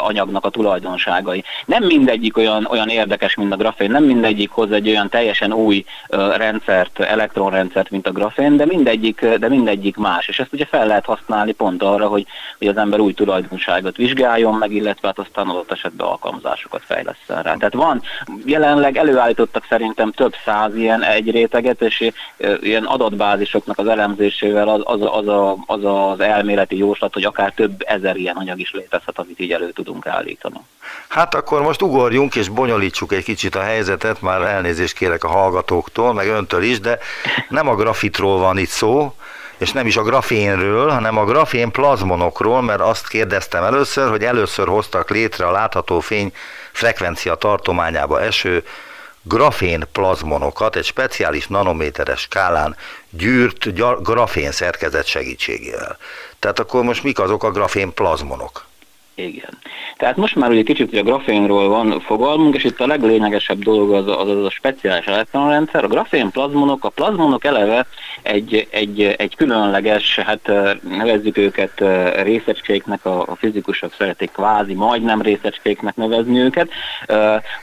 [0.00, 1.44] anyagnak a tulajdonságai.
[1.66, 5.84] Nem mindegyik olyan, olyan érdekes, mint a grafén, nem mindegyik hoz egy olyan teljesen új
[6.36, 10.28] rendszert, elektronrendszert, mint a grafén, de mindegyik, de mindegyik más.
[10.28, 12.26] És ezt ugye fel lehet használni pont arra, hogy,
[12.58, 17.54] hogy az ember új tulajdonságot vizsgáljon meg, illetve hát aztán adott esetben alkalmazásokat fejleszten rá.
[17.54, 18.02] Tehát van,
[18.44, 22.10] jelenleg előállítottak szerintem több száz ilyen egy réteget, és
[22.60, 27.84] ilyen adatbázisoknak az elemzésével az az, az, a, az az elméleti jóslat, hogy akár több
[27.86, 30.60] ezer ilyen anyag is létezhet, amit így elő tudunk állítani.
[31.08, 36.12] Hát akkor most ugorjunk és bonyolítsuk egy kicsit a helyzetet, már elnézést kérek a hallgatóktól,
[36.12, 36.98] meg öntől is, de
[37.48, 39.14] nem a grafitról van itt szó,
[39.58, 44.68] és nem is a grafénről, hanem a grafén plazmonokról, mert azt kérdeztem először, hogy először
[44.68, 46.32] hoztak létre a látható fény
[46.72, 48.64] frekvencia tartományába eső
[49.22, 52.76] grafén plazmonokat egy speciális nanométeres skálán
[53.10, 55.96] gyűrt grafén szerkezet segítségével.
[56.38, 58.67] Tehát akkor most mik azok a grafén plazmonok?
[59.18, 59.58] Igen.
[59.96, 63.92] Tehát most már ugye kicsit ugye a grafénról van fogalmunk, és itt a leglényegesebb dolog
[63.92, 65.84] az az, az a speciális elektronrendszer.
[65.84, 67.86] A grafén plazmonok, a plazmonok eleve
[68.22, 70.52] egy, egy, egy különleges, hát
[70.82, 71.84] nevezzük őket
[72.22, 76.68] részecskéknek, a, a fizikusok szeretik kvázi majdnem részecskéknek nevezni őket.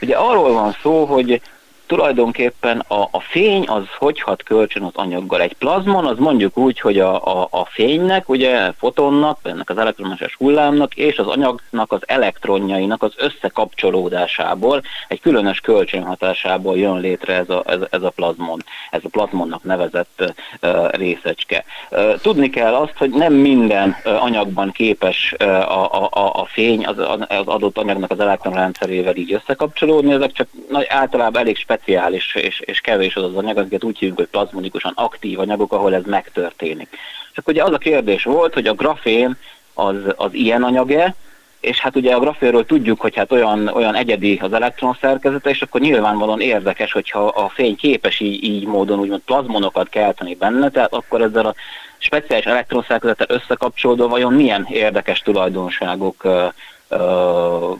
[0.00, 1.40] Ugye arról van szó, hogy
[1.86, 5.40] tulajdonképpen a, a fény az hogy hat kölcsön az anyaggal.
[5.40, 10.34] Egy plazmon az mondjuk úgy, hogy a, a, a fénynek, ugye fotonnak, ennek az elektromágneses
[10.34, 17.62] hullámnak és az anyagnak az elektronjainak az összekapcsolódásából, egy különös kölcsönhatásából jön létre ez a,
[17.66, 21.64] ez, ez a plazmon, ez a plazmonnak nevezett uh, részecske.
[21.90, 26.86] Uh, tudni kell azt, hogy nem minden uh, anyagban képes uh, a, a, a fény
[26.86, 32.34] az, az adott anyagnak az elektronrendszerével így összekapcsolódni, ezek csak nagy, általában elég speciális speciális
[32.34, 36.04] és, és kevés az az anyag, amiket úgy hívjuk, hogy plazmonikusan aktív anyagok, ahol ez
[36.04, 36.88] megtörténik.
[37.32, 39.36] És akkor ugye az a kérdés volt, hogy a grafén
[39.74, 41.14] az, az ilyen anyag-e,
[41.60, 45.62] és hát ugye a grafénről tudjuk, hogy hát olyan, olyan egyedi az elektron szerkezete, és
[45.62, 50.92] akkor nyilvánvalóan érdekes, hogyha a fény képes így, így módon úgymond plazmonokat kelteni benne, tehát
[50.92, 51.54] akkor ezzel a
[51.98, 56.46] speciális elektronszerkezettel összekapcsolódva vajon milyen érdekes tulajdonságok ö,
[56.88, 57.72] ö,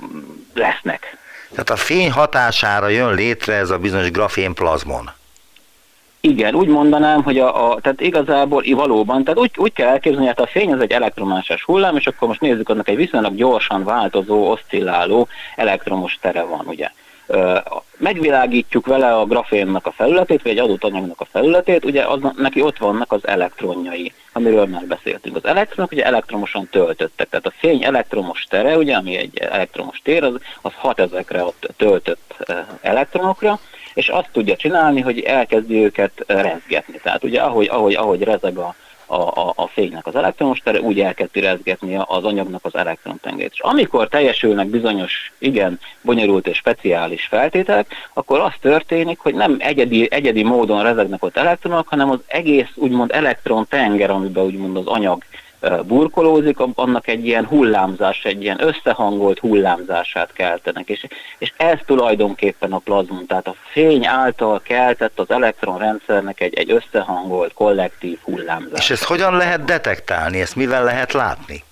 [0.55, 1.17] lesznek.
[1.51, 5.11] Tehát a fény hatására jön létre ez a bizonyos grafén plazmon.
[6.21, 10.37] Igen, úgy mondanám, hogy a, a tehát igazából valóban, tehát úgy, úgy kell elképzelni, hogy
[10.37, 13.85] hát a fény az egy elektromágneses hullám, és akkor most nézzük, annak egy viszonylag gyorsan
[13.85, 16.91] változó, oszcilláló elektromos tere van, ugye
[17.97, 22.63] megvilágítjuk vele a grafénnak a felületét, vagy egy adott anyagnak a felületét, ugye az, neki
[22.63, 25.37] ott vannak az elektronjai, amiről már beszéltünk.
[25.37, 30.23] Az elektronok ugye elektromosan töltöttek, tehát a fény elektromos tere, ugye, ami egy elektromos tér,
[30.23, 32.37] az, az hat ezekre a töltött
[32.81, 33.59] elektronokra,
[33.95, 37.01] és azt tudja csinálni, hogy elkezdi őket rezgetni.
[37.03, 38.75] Tehát ugye ahogy, ahogy, ahogy rezeg a,
[39.07, 43.53] a, a, a fénynek az elektromos tere, úgy elkezdi rezgetni az anyagnak az elektrontengét.
[43.53, 50.09] És amikor teljesülnek bizonyos, igen, bonyolult és speciális feltételek, akkor az történik, hogy nem egyedi,
[50.11, 55.23] egyedi módon rezegnek ott elektronok, hanem az egész úgymond elektrontenger, amiben úgymond az anyag
[55.87, 60.89] burkolózik, annak egy ilyen hullámzás, egy ilyen összehangolt hullámzását keltenek.
[60.89, 61.07] És,
[61.39, 67.53] és ez tulajdonképpen a plazmon, tehát a fény által keltett az elektronrendszernek egy, egy összehangolt,
[67.53, 68.79] kollektív hullámzás.
[68.79, 71.65] És ezt hogyan lehet detektálni, ezt mivel lehet látni?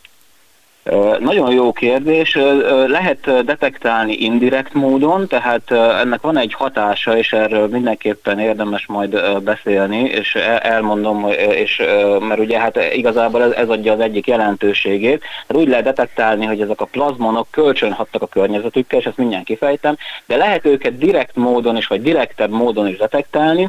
[1.19, 2.39] Nagyon jó kérdés.
[2.87, 10.01] Lehet detektálni indirekt módon, tehát ennek van egy hatása, és erről mindenképpen érdemes majd beszélni,
[10.01, 11.83] és elmondom, és,
[12.21, 15.23] mert ugye hát igazából ez, ez adja az egyik jelentőségét.
[15.49, 19.97] Hát úgy lehet detektálni, hogy ezek a plazmonok kölcsönhattak a környezetükkel, és ezt mindjárt kifejtem,
[20.27, 23.69] de lehet őket direkt módon is, vagy direktebb módon is detektálni,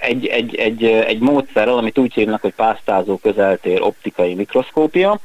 [0.00, 5.20] egy, egy, egy, egy módszerrel, amit úgy hívnak, hogy pásztázó közeltér optikai mikroszkópia.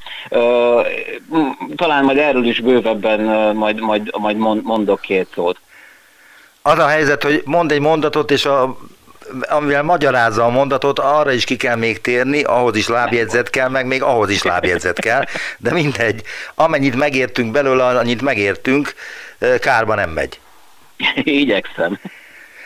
[1.75, 3.21] Talán majd erről is bővebben
[3.55, 5.59] majd, majd, majd mondok két szót.
[6.61, 8.77] Az a helyzet, hogy mond egy mondatot, és a,
[9.41, 13.85] amivel magyarázza a mondatot, arra is ki kell még térni, ahhoz is lábjegyzet kell, meg
[13.85, 15.23] még ahhoz is lábjegyzet kell,
[15.57, 16.21] de mindegy,
[16.55, 18.93] amennyit megértünk belőle, annyit megértünk,
[19.59, 20.39] kárba nem megy.
[21.23, 21.99] Igyekszem.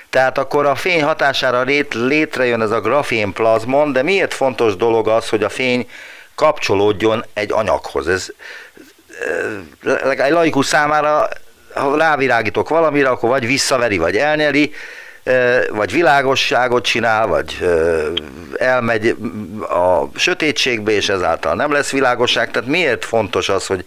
[0.10, 5.08] Tehát akkor a fény hatására lét, létrejön ez a grafén plazmon, de miért fontos dolog
[5.08, 5.89] az, hogy a fény
[6.36, 8.08] kapcsolódjon egy anyaghoz?
[8.08, 8.28] Ez
[10.17, 11.28] egy laikus számára,
[11.74, 14.74] ha rávirágítok valamire, akkor vagy visszaveri, vagy elnyeli,
[15.70, 17.67] vagy világosságot csinál, vagy
[18.58, 19.15] elmegy
[19.70, 22.52] a sötétségbe, és ezáltal nem lesz világosság.
[22.52, 23.86] Tehát miért fontos az, hogy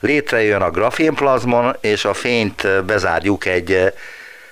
[0.00, 3.92] létrejön a grafénplazmon, és a fényt bezárjuk egy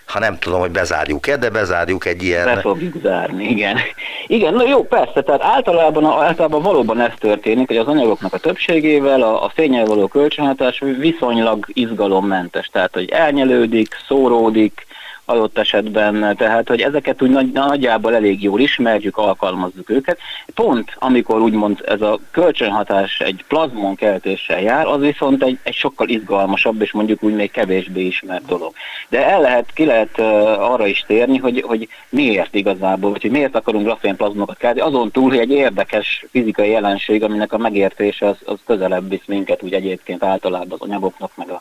[0.07, 2.45] ha nem tudom, hogy bezárjuk-e, de bezárjuk egy ilyen...
[2.45, 3.79] Be fogjuk zárni, igen.
[4.27, 9.23] Igen, na jó, persze, tehát általában, általában valóban ez történik, hogy az anyagoknak a többségével
[9.23, 14.84] a, a fényel való kölcsönhatás viszonylag izgalommentes, tehát hogy elnyelődik, szóródik,
[15.25, 20.19] adott esetben, tehát hogy ezeket úgy nagy, nagyjából elég jól ismerjük, alkalmazzuk őket.
[20.55, 26.09] Pont amikor úgymond ez a kölcsönhatás egy plazmon keltéssel jár, az viszont egy, egy sokkal
[26.09, 28.73] izgalmasabb és mondjuk úgy még kevésbé ismert dolog.
[29.09, 30.27] De el lehet, ki lehet uh,
[30.73, 35.11] arra is térni, hogy, hogy miért igazából, vagy hogy miért akarunk grafén plazmokat kelteni, azon
[35.11, 39.73] túl, hogy egy érdekes fizikai jelenség, aminek a megértése az, az közelebb visz minket úgy
[39.73, 41.61] egyébként általában az anyagoknak, meg a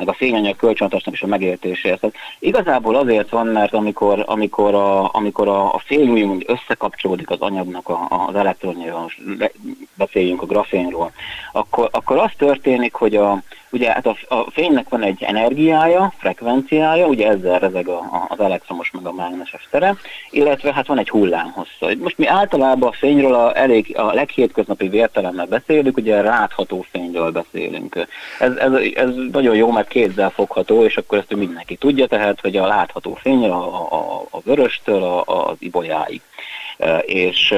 [0.00, 1.98] meg a fényanyag kölcsönhatásnak is a megértéséhez.
[2.00, 7.40] Tehát igazából azért van, mert amikor, amikor, a, amikor a, a fény úgymond összekapcsolódik az
[7.40, 9.10] anyagnak a, az elektronjával,
[9.94, 11.12] beszéljünk a grafénról,
[11.52, 17.06] akkor, akkor az történik, hogy a, Ugye hát a, a fénynek van egy energiája, frekvenciája,
[17.06, 19.96] ugye ezzel rezeg a, a, az elektromos meg a mágneses tere,
[20.30, 21.88] illetve hát van egy hullámhossza.
[21.98, 28.06] Most mi általában a fényről a, elég, a leghétköznapi értelemmel beszélünk, ugye látható fényről beszélünk.
[28.38, 32.56] Ez, ez, ez nagyon jó, mert kézzel fogható, és akkor ezt mindenki tudja, tehát, hogy
[32.56, 36.20] a látható fény a, a, a vöröstől a, az ibolyáig.
[37.04, 37.54] És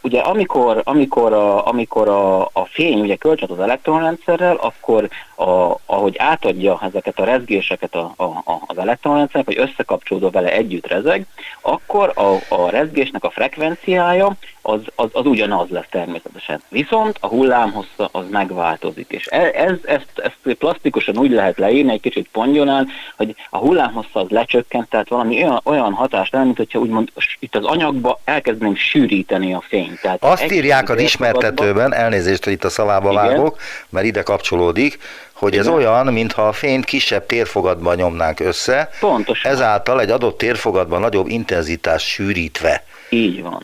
[0.00, 6.16] ugye amikor, amikor, a, amikor a, a fény ugye kölcsön az elektronrendszerrel, akkor a, ahogy
[6.18, 11.26] átadja ezeket a rezgéseket a, a, az elektronrendszernek, hogy összekapcsolódva vele együtt rezeg,
[11.60, 16.62] akkor a, a rezgésnek a frekvenciája az, az, az ugyanaz lesz természetesen.
[16.68, 22.00] Viszont a hullámhossza az megváltozik, és e, ez, ezt, ezt plastikusan úgy lehet leírni, egy
[22.00, 26.78] kicsit pongyolán, hogy a hullámhossza az lecsökkent, tehát valami olyan, olyan hatást el, mint hogyha
[26.78, 30.00] úgymond itt az anyagba elkezdeném sűríteni a fényt.
[30.00, 33.24] Tehát Azt írják az ismertetőben, elnézést, hogy itt a szavába Igen.
[33.26, 33.56] vágok,
[33.88, 34.98] mert ide kapcsolódik,
[35.32, 35.66] hogy Igen.
[35.66, 39.52] ez olyan, mintha a fényt kisebb térfogatban nyomnánk össze, Pontosan.
[39.52, 42.84] ezáltal egy adott térfogatban nagyobb intenzitás sűrítve.
[43.08, 43.62] Így van.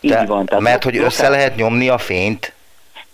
[0.00, 0.46] Így Te, van.
[0.46, 2.52] Tehát mert hogy össze lehet nyomni a fényt?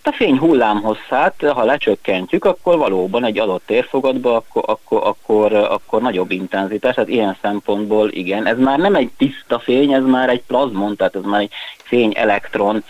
[0.02, 6.30] A fény hullámhosszát, ha lecsökkentjük, akkor valóban egy adott térfogatba, akkor, akkor, akkor, akkor nagyobb
[6.30, 10.96] intenzitás, tehát ilyen szempontból igen, ez már nem egy tiszta fény, ez már egy plazmon,
[10.96, 11.50] tehát ez már egy
[11.86, 12.84] fény-elektron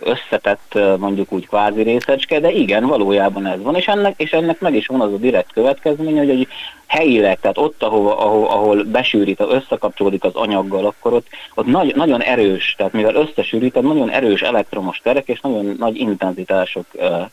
[0.00, 4.74] összetett mondjuk úgy kvázi részecske, de igen, valójában ez van, és ennek, és ennek meg
[4.74, 6.48] is van az a direkt következménye, hogy egy
[6.86, 12.22] helyileg, tehát ott, ahol, ahol, ahol besűrít, összekapcsolódik az anyaggal, akkor ott, ott nagy, nagyon
[12.22, 16.84] erős, tehát mivel összesűrít, nagyon erős elektromos terek és nagyon nagy intenzitások,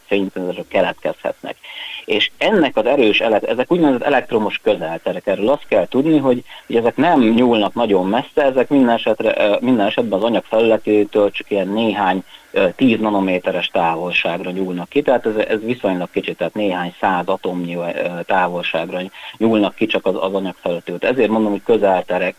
[0.06, 1.56] fényintenzitások keletkezhetnek.
[2.06, 6.96] És ennek az erős, ezek úgynevezett elektromos közelterek, erről azt kell tudni, hogy, hogy ezek
[6.96, 12.24] nem nyúlnak nagyon messze, ezek minden, esetre, minden esetben az anyag felületétől csak ilyen néhány
[12.76, 17.78] 10 nanométeres távolságra nyúlnak ki, tehát ez, ez viszonylag kicsit, tehát néhány száz atomnyi
[18.26, 19.00] távolságra
[19.38, 21.10] nyúlnak ki csak az, az anyag felületétől.
[21.10, 22.36] Ezért mondom, hogy közelterek,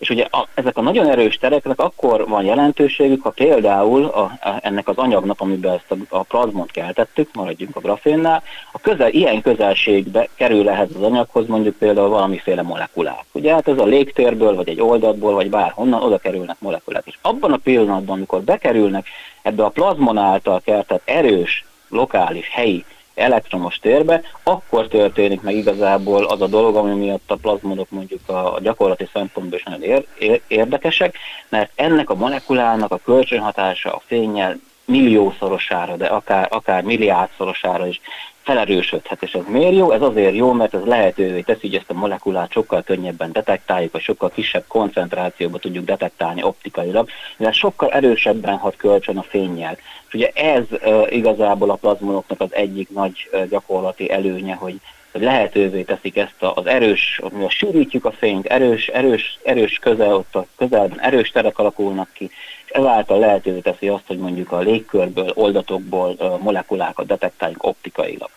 [0.00, 4.58] és ugye a, ezek a nagyon erős tereknek akkor van jelentőségük, ha például a, a,
[4.60, 8.42] ennek az anyagnak, amiben ezt a, a plazmont keltettük, maradjunk a grafénnál,
[8.72, 13.24] a közel, ilyen közelségbe kerül ehhez az anyaghoz mondjuk például valamiféle molekulák.
[13.32, 17.02] Ugye hát ez a légtérből, vagy egy oldatból, vagy bárhonnan oda kerülnek molekulák.
[17.06, 19.06] És abban a pillanatban, amikor bekerülnek
[19.42, 22.84] ebbe a plazmon által keltett erős, lokális, helyi
[23.14, 28.58] elektromos térbe, akkor történik meg igazából az a dolog, ami miatt a plazmonok mondjuk a,
[28.62, 31.16] gyakorlati szempontból is nagyon ér, ér, érdekesek,
[31.48, 34.60] mert ennek a molekulának a kölcsönhatása a fényjel
[34.90, 38.00] milliószorosára, de akár, akár milliárdszorosára is
[38.42, 39.22] felerősödhet.
[39.22, 39.90] És ez miért jó?
[39.90, 44.02] Ez azért jó, mert ez lehetővé teszi, hogy ezt a molekulát sokkal könnyebben detektáljuk, vagy
[44.02, 49.76] sokkal kisebb koncentrációba tudjuk detektálni optikailag, mivel sokkal erősebben hat kölcsön a fényjel.
[50.08, 54.74] És ugye ez uh, igazából a plazmonoknak az egyik nagy uh, gyakorlati előnye, hogy
[55.12, 60.34] hogy lehetővé teszik ezt az erős, mivel sűrítjük a fényt, erős, erős, erős közel, ott
[60.34, 62.30] a közelben erős terek alakulnak ki,
[62.64, 68.30] és ezáltal lehetővé teszi azt, hogy mondjuk a légkörből, oldatokból molekulákat detektáljuk optikailag.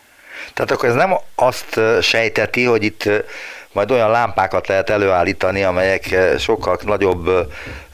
[0.54, 3.10] Tehát akkor ez nem azt sejteti, hogy itt
[3.74, 7.28] majd olyan lámpákat lehet előállítani, amelyek eh, sokkal nagyobb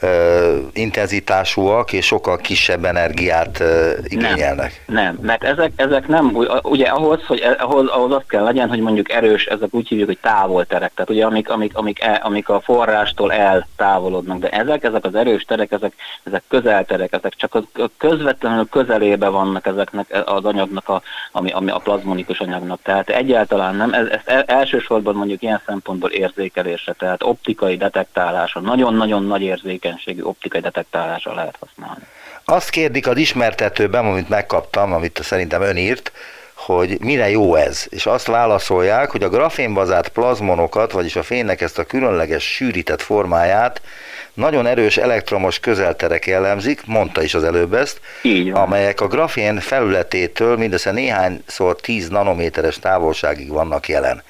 [0.01, 3.67] uh, intenzitásúak és sokkal kisebb energiát uh,
[4.03, 4.83] igényelnek.
[4.85, 8.79] Nem, nem, mert ezek, ezek nem, ugye ahhoz, hogy ahhoz, ahhoz azt kell legyen, hogy
[8.79, 12.59] mondjuk erős, ezek úgy hívjuk, hogy távolterek, tehát ugye amik, amik, amik, el, amik a
[12.59, 17.63] forrástól eltávolodnak, de ezek, ezek az erős terek, ezek, ezek közelterek, ezek csak a
[17.97, 21.01] közvetlenül közelébe vannak ezeknek az anyagnak, a,
[21.31, 26.93] ami, ami a plazmonikus anyagnak, tehát egyáltalán nem, ez, ezt elsősorban mondjuk ilyen szempontból érzékelésre,
[26.93, 32.03] tehát optikai detektálása, nagyon-nagyon nagy érzékenységű optikai detektálásra lehet használni.
[32.45, 36.11] Azt kérdik az ismertetőben, amit megkaptam, amit szerintem ön írt,
[36.53, 41.79] hogy mire jó ez, és azt válaszolják, hogy a grafénbazált plazmonokat, vagyis a fénynek ezt
[41.79, 43.81] a különleges sűrített formáját
[44.33, 47.99] nagyon erős elektromos közelterek jellemzik, mondta is az előbb ezt,
[48.51, 54.23] amelyek a grafén felületétől mindössze néhányszor 10 nanométeres távolságig vannak jelen.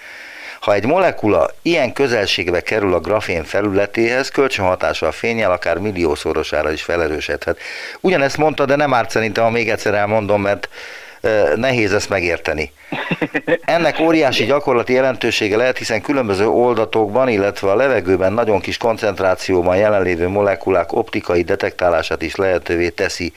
[0.59, 6.81] Ha egy molekula ilyen közelségbe kerül a grafén felületéhez, kölcsönhatása a fényel akár milliószorosára is
[6.81, 7.59] felerősödhet.
[7.99, 10.69] Ugyanezt mondta, de nem árt szerintem, ha még egyszer elmondom, mert
[11.55, 12.71] nehéz ezt megérteni.
[13.65, 20.27] Ennek óriási gyakorlati jelentősége lehet, hiszen különböző oldatokban, illetve a levegőben nagyon kis koncentrációban jelenlévő
[20.27, 23.33] molekulák optikai detektálását is lehetővé teszi.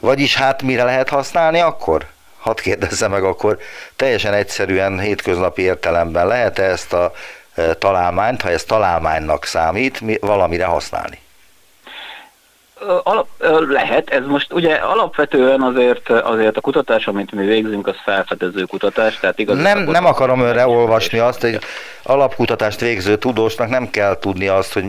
[0.00, 2.06] Vagyis hát mire lehet használni akkor?
[2.48, 3.58] Hadd kérdezze meg akkor
[3.96, 7.12] teljesen egyszerűen hétköznapi értelemben lehet-e ezt a
[7.54, 11.18] e, találmányt, ha ez találmánynak számít, valamire használni?
[13.02, 13.26] Alap,
[13.68, 19.18] lehet, ez most ugye alapvetően azért, azért a kutatás, amit mi végzünk, az felfedező kutatás,
[19.20, 19.58] tehát igaz.
[19.58, 21.58] Nem, nem akarom önre olvasni azt, hogy
[22.08, 24.84] alapkutatást végző tudósnak nem kell tudni azt, hogy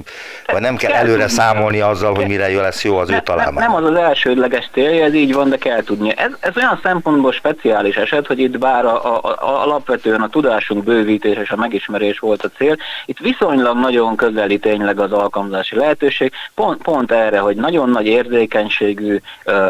[0.45, 1.33] vagy nem kell, kell előre tudni.
[1.33, 3.63] számolni azzal, hogy mire jön lesz jó az ne, ő találmány.
[3.63, 6.17] Nem, nem az az elsődleges célja, ez így van, de kell tudni.
[6.17, 10.83] Ez, ez olyan szempontból speciális eset, hogy itt bár a, a, a, alapvetően a tudásunk
[10.83, 16.31] bővítés és a megismerés volt a cél, itt viszonylag nagyon közeli tényleg az alkalmazási lehetőség,
[16.55, 19.19] pont, pont erre, hogy nagyon nagyon nagy érzékenységű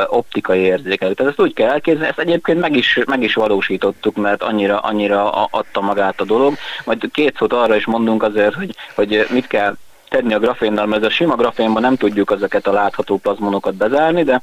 [0.07, 1.13] optikai érzékelő.
[1.13, 5.31] Tehát ezt úgy kell elképzelni, ezt egyébként meg is, meg is valósítottuk, mert annyira, annyira
[5.31, 6.53] adta magát a dolog.
[6.85, 9.75] Majd két szót arra is mondunk azért, hogy, hogy mit kell
[10.09, 14.41] tenni a grafénnal, mert a sima grafénban nem tudjuk ezeket a látható plazmonokat bezárni, de,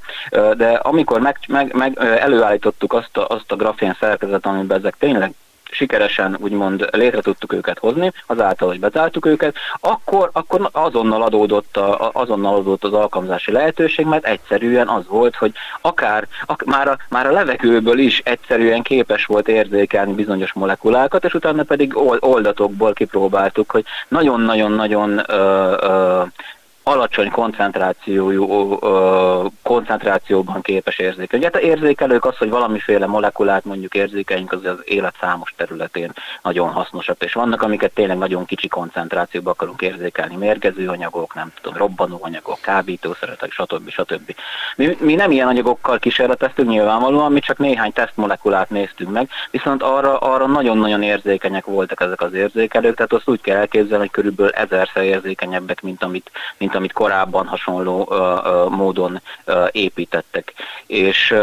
[0.57, 5.35] de amikor meg, meg, meg előállítottuk azt a, azt a grafén szerkezet, amiben ezek tényleg
[5.71, 12.11] sikeresen úgymond létre tudtuk őket hozni, azáltal, hogy bezártuk őket, akkor, akkor azonnal, adódott a,
[12.13, 17.27] azonnal adódott az alkalmazási lehetőség, mert egyszerűen az volt, hogy akár ak, már, a, már
[17.27, 23.85] a levegőből is egyszerűen képes volt érzékelni bizonyos molekulákat, és utána pedig oldatokból kipróbáltuk, hogy
[24.09, 25.21] nagyon-nagyon-nagyon
[26.89, 28.79] alacsony koncentrációjú
[29.63, 31.45] koncentrációban képes érzékelni.
[31.45, 36.13] Ugye hát érzékelők az, hogy valamiféle molekulát mondjuk érzékeljünk, az az élet számos területén
[36.43, 41.79] nagyon hasznosak, és vannak, amiket tényleg nagyon kicsi koncentrációban akarunk érzékelni, mérgező anyagok, nem tudom,
[41.79, 43.91] robbanó anyagok, kábítószeretek, stb.
[43.91, 44.35] stb.
[44.77, 50.19] Mi, mi nem ilyen anyagokkal kísérleteztünk nyilvánvalóan, mi csak néhány tesztmolekulát néztünk meg, viszont arra,
[50.19, 55.03] arra nagyon-nagyon érzékenyek voltak ezek az érzékelők, tehát azt úgy kell elképzelni, hogy körülbelül ezerszer
[55.03, 58.15] érzékenyebbek, mint amit, mint amit korábban hasonló
[58.69, 59.21] módon
[59.71, 60.53] építettek.
[60.87, 61.35] És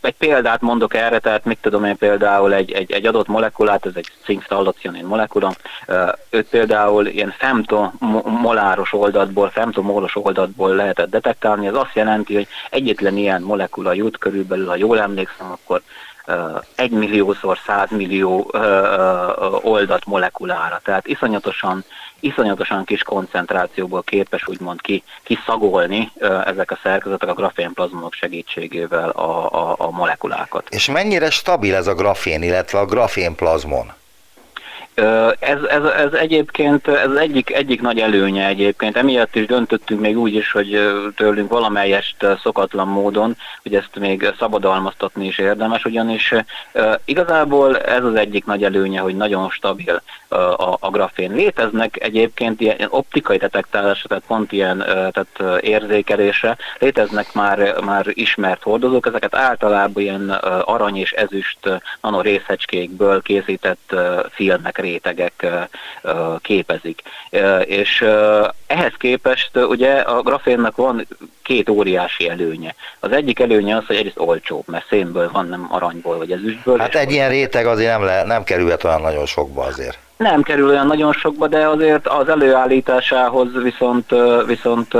[0.00, 3.92] egy példát mondok erre, tehát mit tudom én például egy, egy, egy adott molekulát, ez
[3.94, 5.54] egy cinkstallacionin molekula,
[6.30, 13.42] őt például ilyen femtomoláros oldatból, femtomolos oldatból lehetett detektálni, ez azt jelenti, hogy egyetlen ilyen
[13.42, 15.82] molekula jut körülbelül, ha jól emlékszem, akkor
[16.74, 18.50] egy milliószor százmillió
[19.62, 20.80] oldat molekulára.
[20.84, 21.84] Tehát iszonyatosan
[22.20, 26.12] iszonyatosan kis koncentrációból képes úgymond ki, kiszagolni
[26.44, 30.68] ezek a szerkezetek a grafénplazmonok segítségével a, a, a molekulákat.
[30.70, 33.92] És mennyire stabil ez a grafén, illetve a grafénplazmon?
[35.38, 38.96] Ez, ez, ez egyébként ez egyik, egyik nagy előnye egyébként.
[38.96, 40.80] Emiatt is döntöttünk még úgy is, hogy
[41.16, 46.34] tőlünk valamelyest szokatlan módon, hogy ezt még szabadalmaztatni is érdemes, ugyanis
[47.04, 51.32] igazából ez az egyik nagy előnye, hogy nagyon stabil a, a grafén.
[51.32, 59.06] Léteznek egyébként ilyen optikai detektálásra, tehát pont ilyen tehát érzékelésre, léteznek már, már ismert hordozók,
[59.06, 60.30] ezeket általában ilyen
[60.64, 61.58] arany és ezüst
[62.00, 63.94] nanorészhecskékből készített
[64.30, 65.46] filmek rétegek
[66.38, 67.02] képezik.
[67.64, 68.04] És
[68.66, 71.06] ehhez képest ugye a grafénnak van
[71.42, 72.74] két óriási előnye.
[73.00, 76.78] Az egyik előnye az, hogy egyrészt olcsó, mert szénből van, nem aranyból vagy ezüstből.
[76.78, 79.98] Hát egy ilyen réteg azért nem, le, nem kerülhet olyan nagyon sokba azért.
[80.16, 84.14] Nem kerül olyan nagyon sokba, de azért az előállításához viszont,
[84.46, 84.92] viszont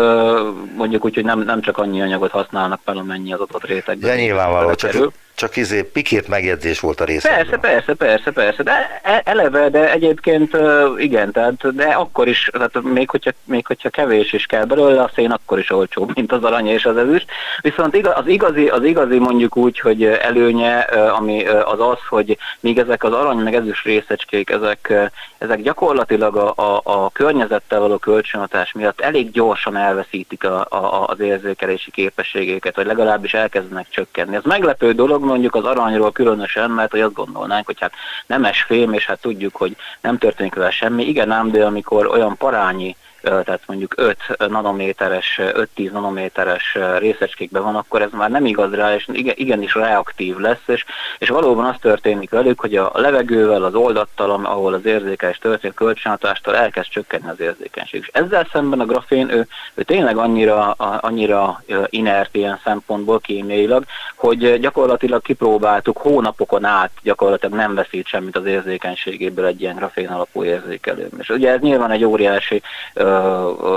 [0.77, 4.11] mondjuk úgy, hogy nem, nem csak annyi anyagot használnak fel, amennyi az adott rétegben.
[4.11, 7.29] De nyilvánvaló, csak, csak izé pikét megjegyzés volt a része.
[7.29, 10.57] Persze, persze, persze, persze, de e, eleve, de egyébként
[10.99, 15.11] igen, tehát, de akkor is, tehát még hogyha, még hogyha kevés is kell belőle, a
[15.15, 17.27] szén akkor is olcsóbb, mint az arany és az ezüst.
[17.61, 20.79] Viszont az igazi, az igazi mondjuk úgy, hogy előnye,
[21.17, 24.93] ami az az, hogy míg ezek az arany meg ezüst részecskék, ezek,
[25.39, 31.21] ezek gyakorlatilag a, a, a környezettel való kölcsönhatás miatt elég gyorsan elveszítik a, a, az
[31.21, 34.37] érzékelési képességeket, vagy legalábbis elkezdenek csökkenni.
[34.37, 37.93] Ez meglepő dolog, mondjuk az aranyról különösen, mert hogy azt gondolnánk, hogy hát
[38.27, 41.05] nemes fém, és hát tudjuk, hogy nem történik vele semmi.
[41.05, 44.19] Igen ám, de amikor olyan parányi tehát mondjuk 5
[44.49, 45.41] nanométeres,
[45.77, 50.85] 5-10 nanométeres részecskékben van, akkor ez már nem igaz rá, és igenis reaktív lesz, és,
[51.19, 56.57] és valóban az történik velük, hogy a levegővel, az oldattal, ahol az érzékelés történik, kölcsönhatástól
[56.57, 58.01] elkezd csökkenni az érzékenység.
[58.01, 60.71] És ezzel szemben a grafén, ő, ő tényleg annyira,
[61.01, 63.85] annyira inert ilyen szempontból kémiailag,
[64.17, 70.45] hogy gyakorlatilag kipróbáltuk hónapokon át, gyakorlatilag nem veszít semmit az érzékenységéből egy ilyen grafén alapú
[70.45, 71.09] érzékelő.
[71.19, 72.63] És ugye ez nyilván egy óriási
[72.95, 73.14] uh,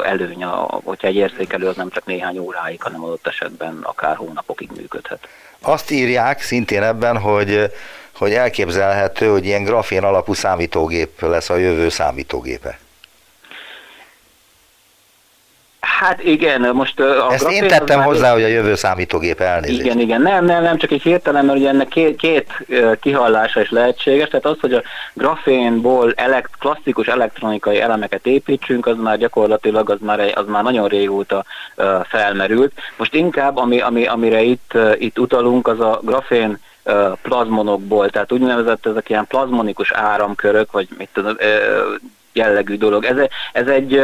[0.03, 0.43] előny,
[0.83, 5.27] hogyha egy érzékelő az nem csak néhány óráig, hanem adott esetben akár hónapokig működhet.
[5.61, 7.71] Azt írják szintén ebben, hogy,
[8.15, 12.79] hogy elképzelhető, hogy ilyen grafén alapú számítógép lesz a jövő számítógépe.
[15.99, 19.79] Hát igen, most a Ezt én tettem hozzá, hogy a jövő számítógép elnézést.
[19.79, 22.65] Igen, igen, nem, nem, nem, csak egy hirtelen, mert ugye ennek két, két
[22.99, 24.81] kihallása is lehetséges, tehát az, hogy a
[25.13, 31.45] grafénból elekt, klasszikus elektronikai elemeket építsünk, az már gyakorlatilag az már, az már nagyon régóta
[32.03, 32.73] felmerült.
[32.97, 36.59] Most inkább, ami, ami, amire itt, itt utalunk, az a grafén
[37.21, 41.35] plazmonokból, tehát úgynevezett ezek ilyen plazmonikus áramkörök, vagy mit tudom,
[42.37, 43.05] jellegű dolog.
[43.05, 43.17] Ez,
[43.53, 44.01] ez egy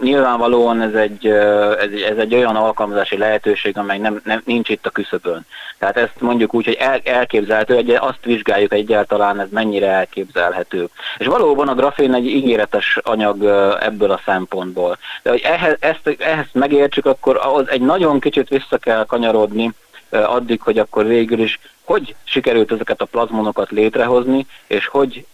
[0.00, 4.90] nyilvánvalóan ez egy, ez, ez egy olyan alkalmazási lehetőség, amely nem, nem, nincs itt a
[4.90, 5.46] küszöbön.
[5.78, 10.88] Tehát ezt mondjuk úgy, hogy el, elképzelhető, hogy azt vizsgáljuk egyáltalán, ez mennyire elképzelhető.
[11.18, 13.44] És valóban a grafén egy ígéretes anyag
[13.80, 14.98] ebből a szempontból.
[15.22, 19.72] De hogy ehhez, ezt, ehhez megértsük, akkor ahhoz egy nagyon kicsit vissza kell kanyarodni,
[20.10, 21.58] addig, hogy akkor végül is
[21.90, 25.26] hogy sikerült ezeket a plazmonokat létrehozni, és hogy,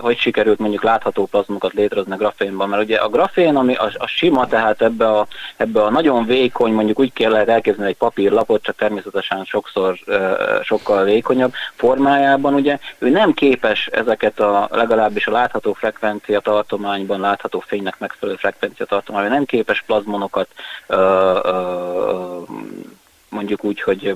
[0.00, 2.68] hogy sikerült mondjuk látható plazmonokat létrehozni a grafénban.
[2.68, 6.72] Mert ugye a grafén, ami a, a sima, tehát ebbe a, ebbe a nagyon vékony,
[6.72, 9.98] mondjuk úgy kell lehet elképzelni egy papírlapot, csak természetesen sokszor
[10.62, 17.60] sokkal vékonyabb formájában, ugye ő nem képes ezeket a legalábbis a látható frekvencia tartományban, látható
[17.66, 20.48] fénynek megfelelő frekvencia tartományban, nem képes plazmonokat
[20.88, 20.98] uh,
[21.44, 22.48] uh,
[23.30, 24.14] mondjuk úgy, hogy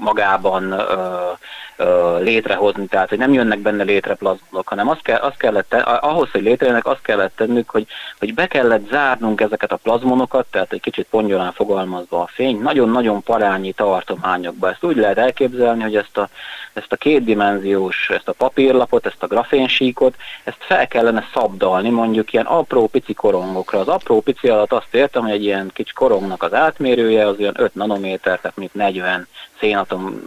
[0.00, 0.74] magában
[2.18, 6.42] létrehozni, tehát hogy nem jönnek benne létre plazmonok, hanem azt, kell, azt kellett, ahhoz, hogy
[6.42, 7.86] létrejönnek, azt kellett tennünk, hogy,
[8.18, 13.22] hogy be kellett zárnunk ezeket a plazmonokat, tehát egy kicsit pongyolán fogalmazva a fény, nagyon-nagyon
[13.22, 14.70] parányi tartományokba.
[14.70, 16.28] Ezt úgy lehet elképzelni, hogy ezt a,
[16.72, 20.14] ezt a kétdimenziós, ezt a papírlapot, ezt a grafénsíkot,
[20.44, 23.78] ezt fel kellene szabdalni mondjuk ilyen apró pici korongokra.
[23.78, 27.54] Az apró pici alatt azt értem, hogy egy ilyen kicsi korongnak az átmérője az olyan
[27.56, 29.26] 5 nanométer, tehát mint 40
[29.60, 30.20] szénatom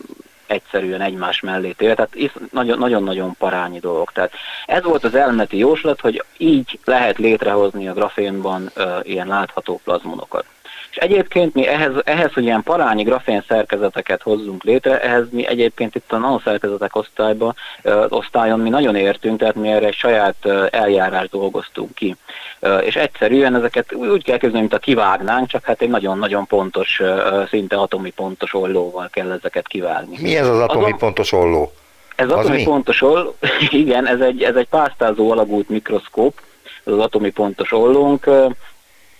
[0.54, 4.12] egyszerűen egymás mellé tér, tehát nagyon-nagyon parányi dolgok.
[4.12, 4.32] Tehát
[4.66, 10.46] ez volt az elméleti jóslat, hogy így lehet létrehozni a grafénban uh, ilyen látható plazmonokat.
[10.94, 15.96] És egyébként mi ehhez, ehhez, hogy ilyen parányi grafén szerkezeteket hozzunk létre, ehhez mi egyébként
[15.96, 17.56] itt a nanoszerkezetek osztályban,
[18.10, 20.36] osztályon mi nagyon értünk, tehát mi erre egy saját
[20.70, 22.16] eljárást dolgoztunk ki.
[22.82, 27.02] És egyszerűen ezeket úgy kell képzelni, mint a kivágnánk, csak hát egy nagyon-nagyon pontos,
[27.50, 30.18] szinte atomi pontos ollóval kell ezeket kivágni.
[30.22, 31.72] Mi ez az atomi Azon, pontos olló?
[32.16, 32.64] Ez az atomi mi?
[32.64, 33.36] pontos olló,
[33.70, 36.42] igen, ez egy, ez egy pásztázó alagút mikroszkóp,
[36.86, 38.30] ez az atomi pontos ollónk,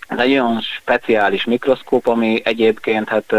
[0.06, 3.34] ez egy olyan speciális mikroszkóp, ami egyébként hát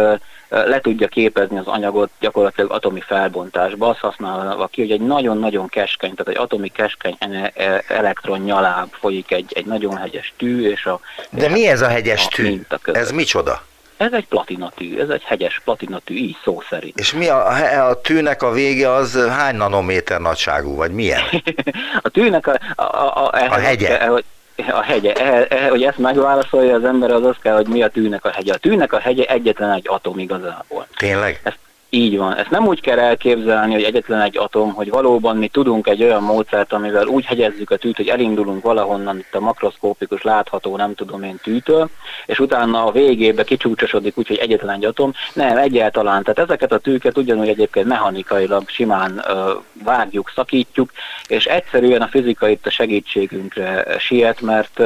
[0.50, 6.14] le tudja képezni az anyagot gyakorlatilag atomi felbontásba, azt használva ki, hogy egy nagyon-nagyon keskeny,
[6.14, 11.00] tehát egy atomi keskeny e, elektron nyaláb folyik egy, egy nagyon hegyes tű, és a...
[11.30, 12.62] De mi ez a hegyes a tű?
[12.84, 13.62] Ez micsoda?
[13.98, 17.00] Ez egy platinatű, ez egy hegyes platinatű, így szó szerint.
[17.00, 21.22] És mi a, a tűnek a vége az hány nanométer nagyságú, vagy milyen?
[22.02, 22.60] a tűnek a...
[22.76, 24.06] A, a, a, a hegye.
[24.06, 27.84] Hogy, a hegye, e, e, hogy ezt megválaszolja az ember, az az kell, hogy mi
[27.84, 28.54] a tűnek a hegye.
[28.54, 30.88] A tűnek a hegye egyetlen egy atom igazából.
[30.98, 31.40] Tényleg?
[31.44, 31.60] Ezt
[31.90, 32.36] így van.
[32.36, 36.24] Ezt nem úgy kell elképzelni, hogy egyetlen egy atom, hogy valóban mi tudunk egy olyan
[36.24, 41.24] módszert, amivel úgy hegyezzük a tűt, hogy elindulunk valahonnan itt a makroszkópikus látható, nem tudom
[41.24, 41.90] én tűtől,
[42.26, 45.14] és utána a végébe kicsúcsosodik úgy, hogy egyetlen egy atom.
[45.34, 46.24] Nem, egyáltalán.
[46.24, 50.92] Tehát ezeket a tűket ugyanúgy egyébként mechanikailag simán ö, vágjuk, szakítjuk,
[51.28, 54.78] és egyszerűen a fizika itt a segítségünkre siet, mert,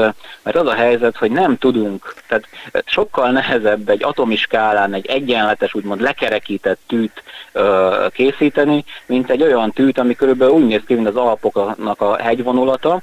[0.44, 2.46] mert az a helyzet, hogy nem tudunk, tehát
[2.86, 9.72] sokkal nehezebb egy atomiskálán egy egyenletes, úgymond lekerekített tű tűt ö, készíteni, mint egy olyan
[9.72, 13.02] tűt, ami körülbelül úgy néz ki, mint az Alpoknak a hegyvonulata,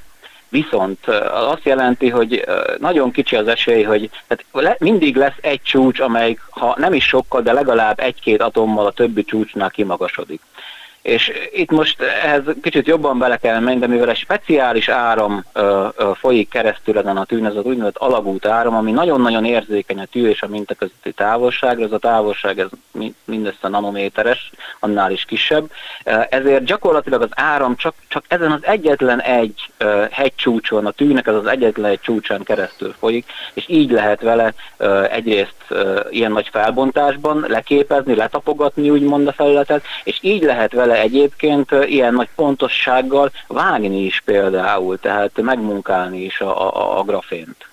[0.49, 2.45] Viszont azt jelenti, hogy
[2.79, 7.43] nagyon kicsi az esély, hogy tehát mindig lesz egy csúcs, amelyik, ha nem is sokkal,
[7.43, 10.41] de legalább egy-két atommal a többi csúcsnál kimagasodik.
[11.07, 15.87] És itt most ehhez kicsit jobban bele kell menni, de mivel egy speciális áram ö,
[15.97, 20.05] ö, folyik keresztül ezen a tűn, ez az úgynevezett alagút áram, ami nagyon-nagyon érzékeny a
[20.05, 22.69] tű és a minta közötti távolságra, ez a távolság ez
[23.25, 24.51] mindössze nanométeres,
[24.81, 25.71] annál is kisebb.
[26.29, 31.35] Ezért gyakorlatilag az áram csak, csak ezen az egyetlen egy ö, hegycsúcson, a tűnek ez
[31.35, 36.49] az egyetlen egy csúcsán keresztül folyik, és így lehet vele ö, egyrészt ö, ilyen nagy
[36.53, 44.05] felbontásban leképezni, letapogatni úgymond a felületet, és így lehet vele egyébként ilyen nagy pontossággal vágni
[44.05, 47.69] is például, tehát megmunkálni is a, a, a grafént.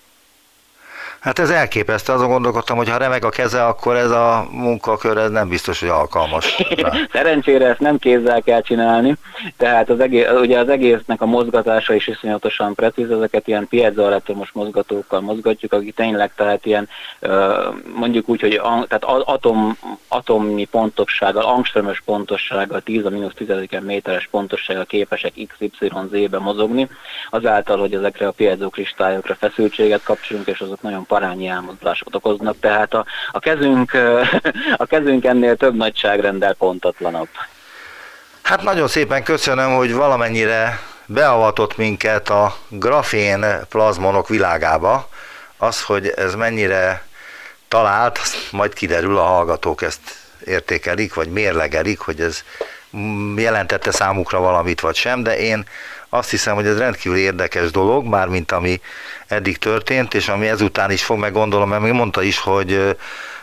[1.24, 5.30] Hát ez elképesztő, azon gondolkodtam, hogy ha remeg a keze, akkor ez a munkakör ez
[5.30, 6.56] nem biztos, hogy alkalmas.
[7.12, 9.16] Szerencsére ezt nem kézzel kell csinálni,
[9.56, 15.20] tehát az egész, ugye az egésznek a mozgatása is iszonyatosan precíz, ezeket ilyen piezoelektromos mozgatókkal
[15.20, 16.88] mozgatjuk, akik tényleg tehát ilyen
[17.94, 23.48] mondjuk úgy, hogy tehát atom, atomi pontossággal, angströmös pontossággal, 10 a mínusz 10
[23.80, 26.88] méteres pontossággal képesek XYZ-be mozogni,
[27.30, 33.04] azáltal, hogy ezekre a piezokristályokra feszültséget kapcsolunk, és azok nagyon parányi elmozdulásokat okoznak, tehát a,
[33.32, 33.92] a, kezünk,
[34.76, 37.28] a kezünk ennél több nagyságrendel pontatlanabb.
[38.42, 45.08] Hát nagyon szépen köszönöm, hogy valamennyire beavatott minket a grafén plazmonok világába.
[45.56, 47.06] Az, hogy ez mennyire
[47.68, 48.18] talált,
[48.50, 50.00] majd kiderül, a hallgatók ezt
[50.44, 52.42] értékelik, vagy mérlegelik, hogy ez
[53.36, 55.66] jelentette számukra valamit, vagy sem, de én
[56.14, 58.80] azt hiszem, hogy ez rendkívül érdekes dolog, mármint ami
[59.26, 62.96] eddig történt, és ami ezután is fog, meg gondolom, mert még mondta is, hogy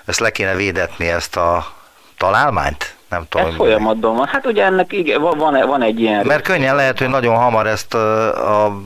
[0.05, 1.73] ezt le kéne védetni, ezt a
[2.17, 2.95] találmányt?
[3.09, 3.47] Nem tudom.
[3.47, 4.27] Ez folyamatban van.
[4.27, 6.25] Hát ugye ennek igen, van, van egy ilyen...
[6.25, 8.81] Mert könnyen lehet, hogy nagyon hamar ezt a, a,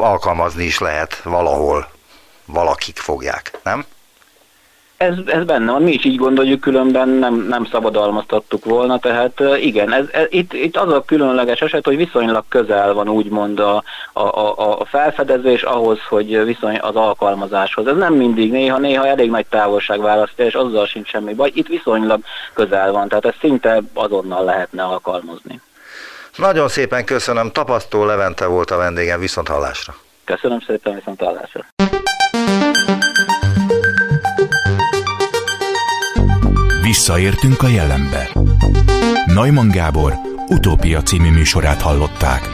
[0.00, 1.88] alkalmazni is lehet valahol.
[2.44, 3.84] Valakik fogják, nem?
[4.96, 9.92] Ez, ez benne van, mi is így gondoljuk, különben nem, nem szabadalmaztattuk volna, tehát igen,
[9.92, 13.82] ez, ez, itt, itt az a különleges eset, hogy viszonylag közel van úgymond a,
[14.12, 17.86] a, a, a felfedezés ahhoz, hogy viszony az alkalmazáshoz.
[17.86, 21.66] Ez nem mindig, néha, néha elég nagy távolság választja, és azzal sincs semmi baj, itt
[21.66, 22.20] viszonylag
[22.52, 25.60] közel van, tehát ezt szinte azonnal lehetne alkalmazni.
[26.36, 29.94] Nagyon szépen köszönöm, Tapasztó Levente volt a vendégem, viszont hallásra.
[30.24, 31.64] Köszönöm szépen, viszont hallásra.
[36.96, 38.28] Visszaértünk a jelenbe.
[39.26, 40.14] Neumann Gábor
[40.48, 42.48] utópia című műsorát hallották.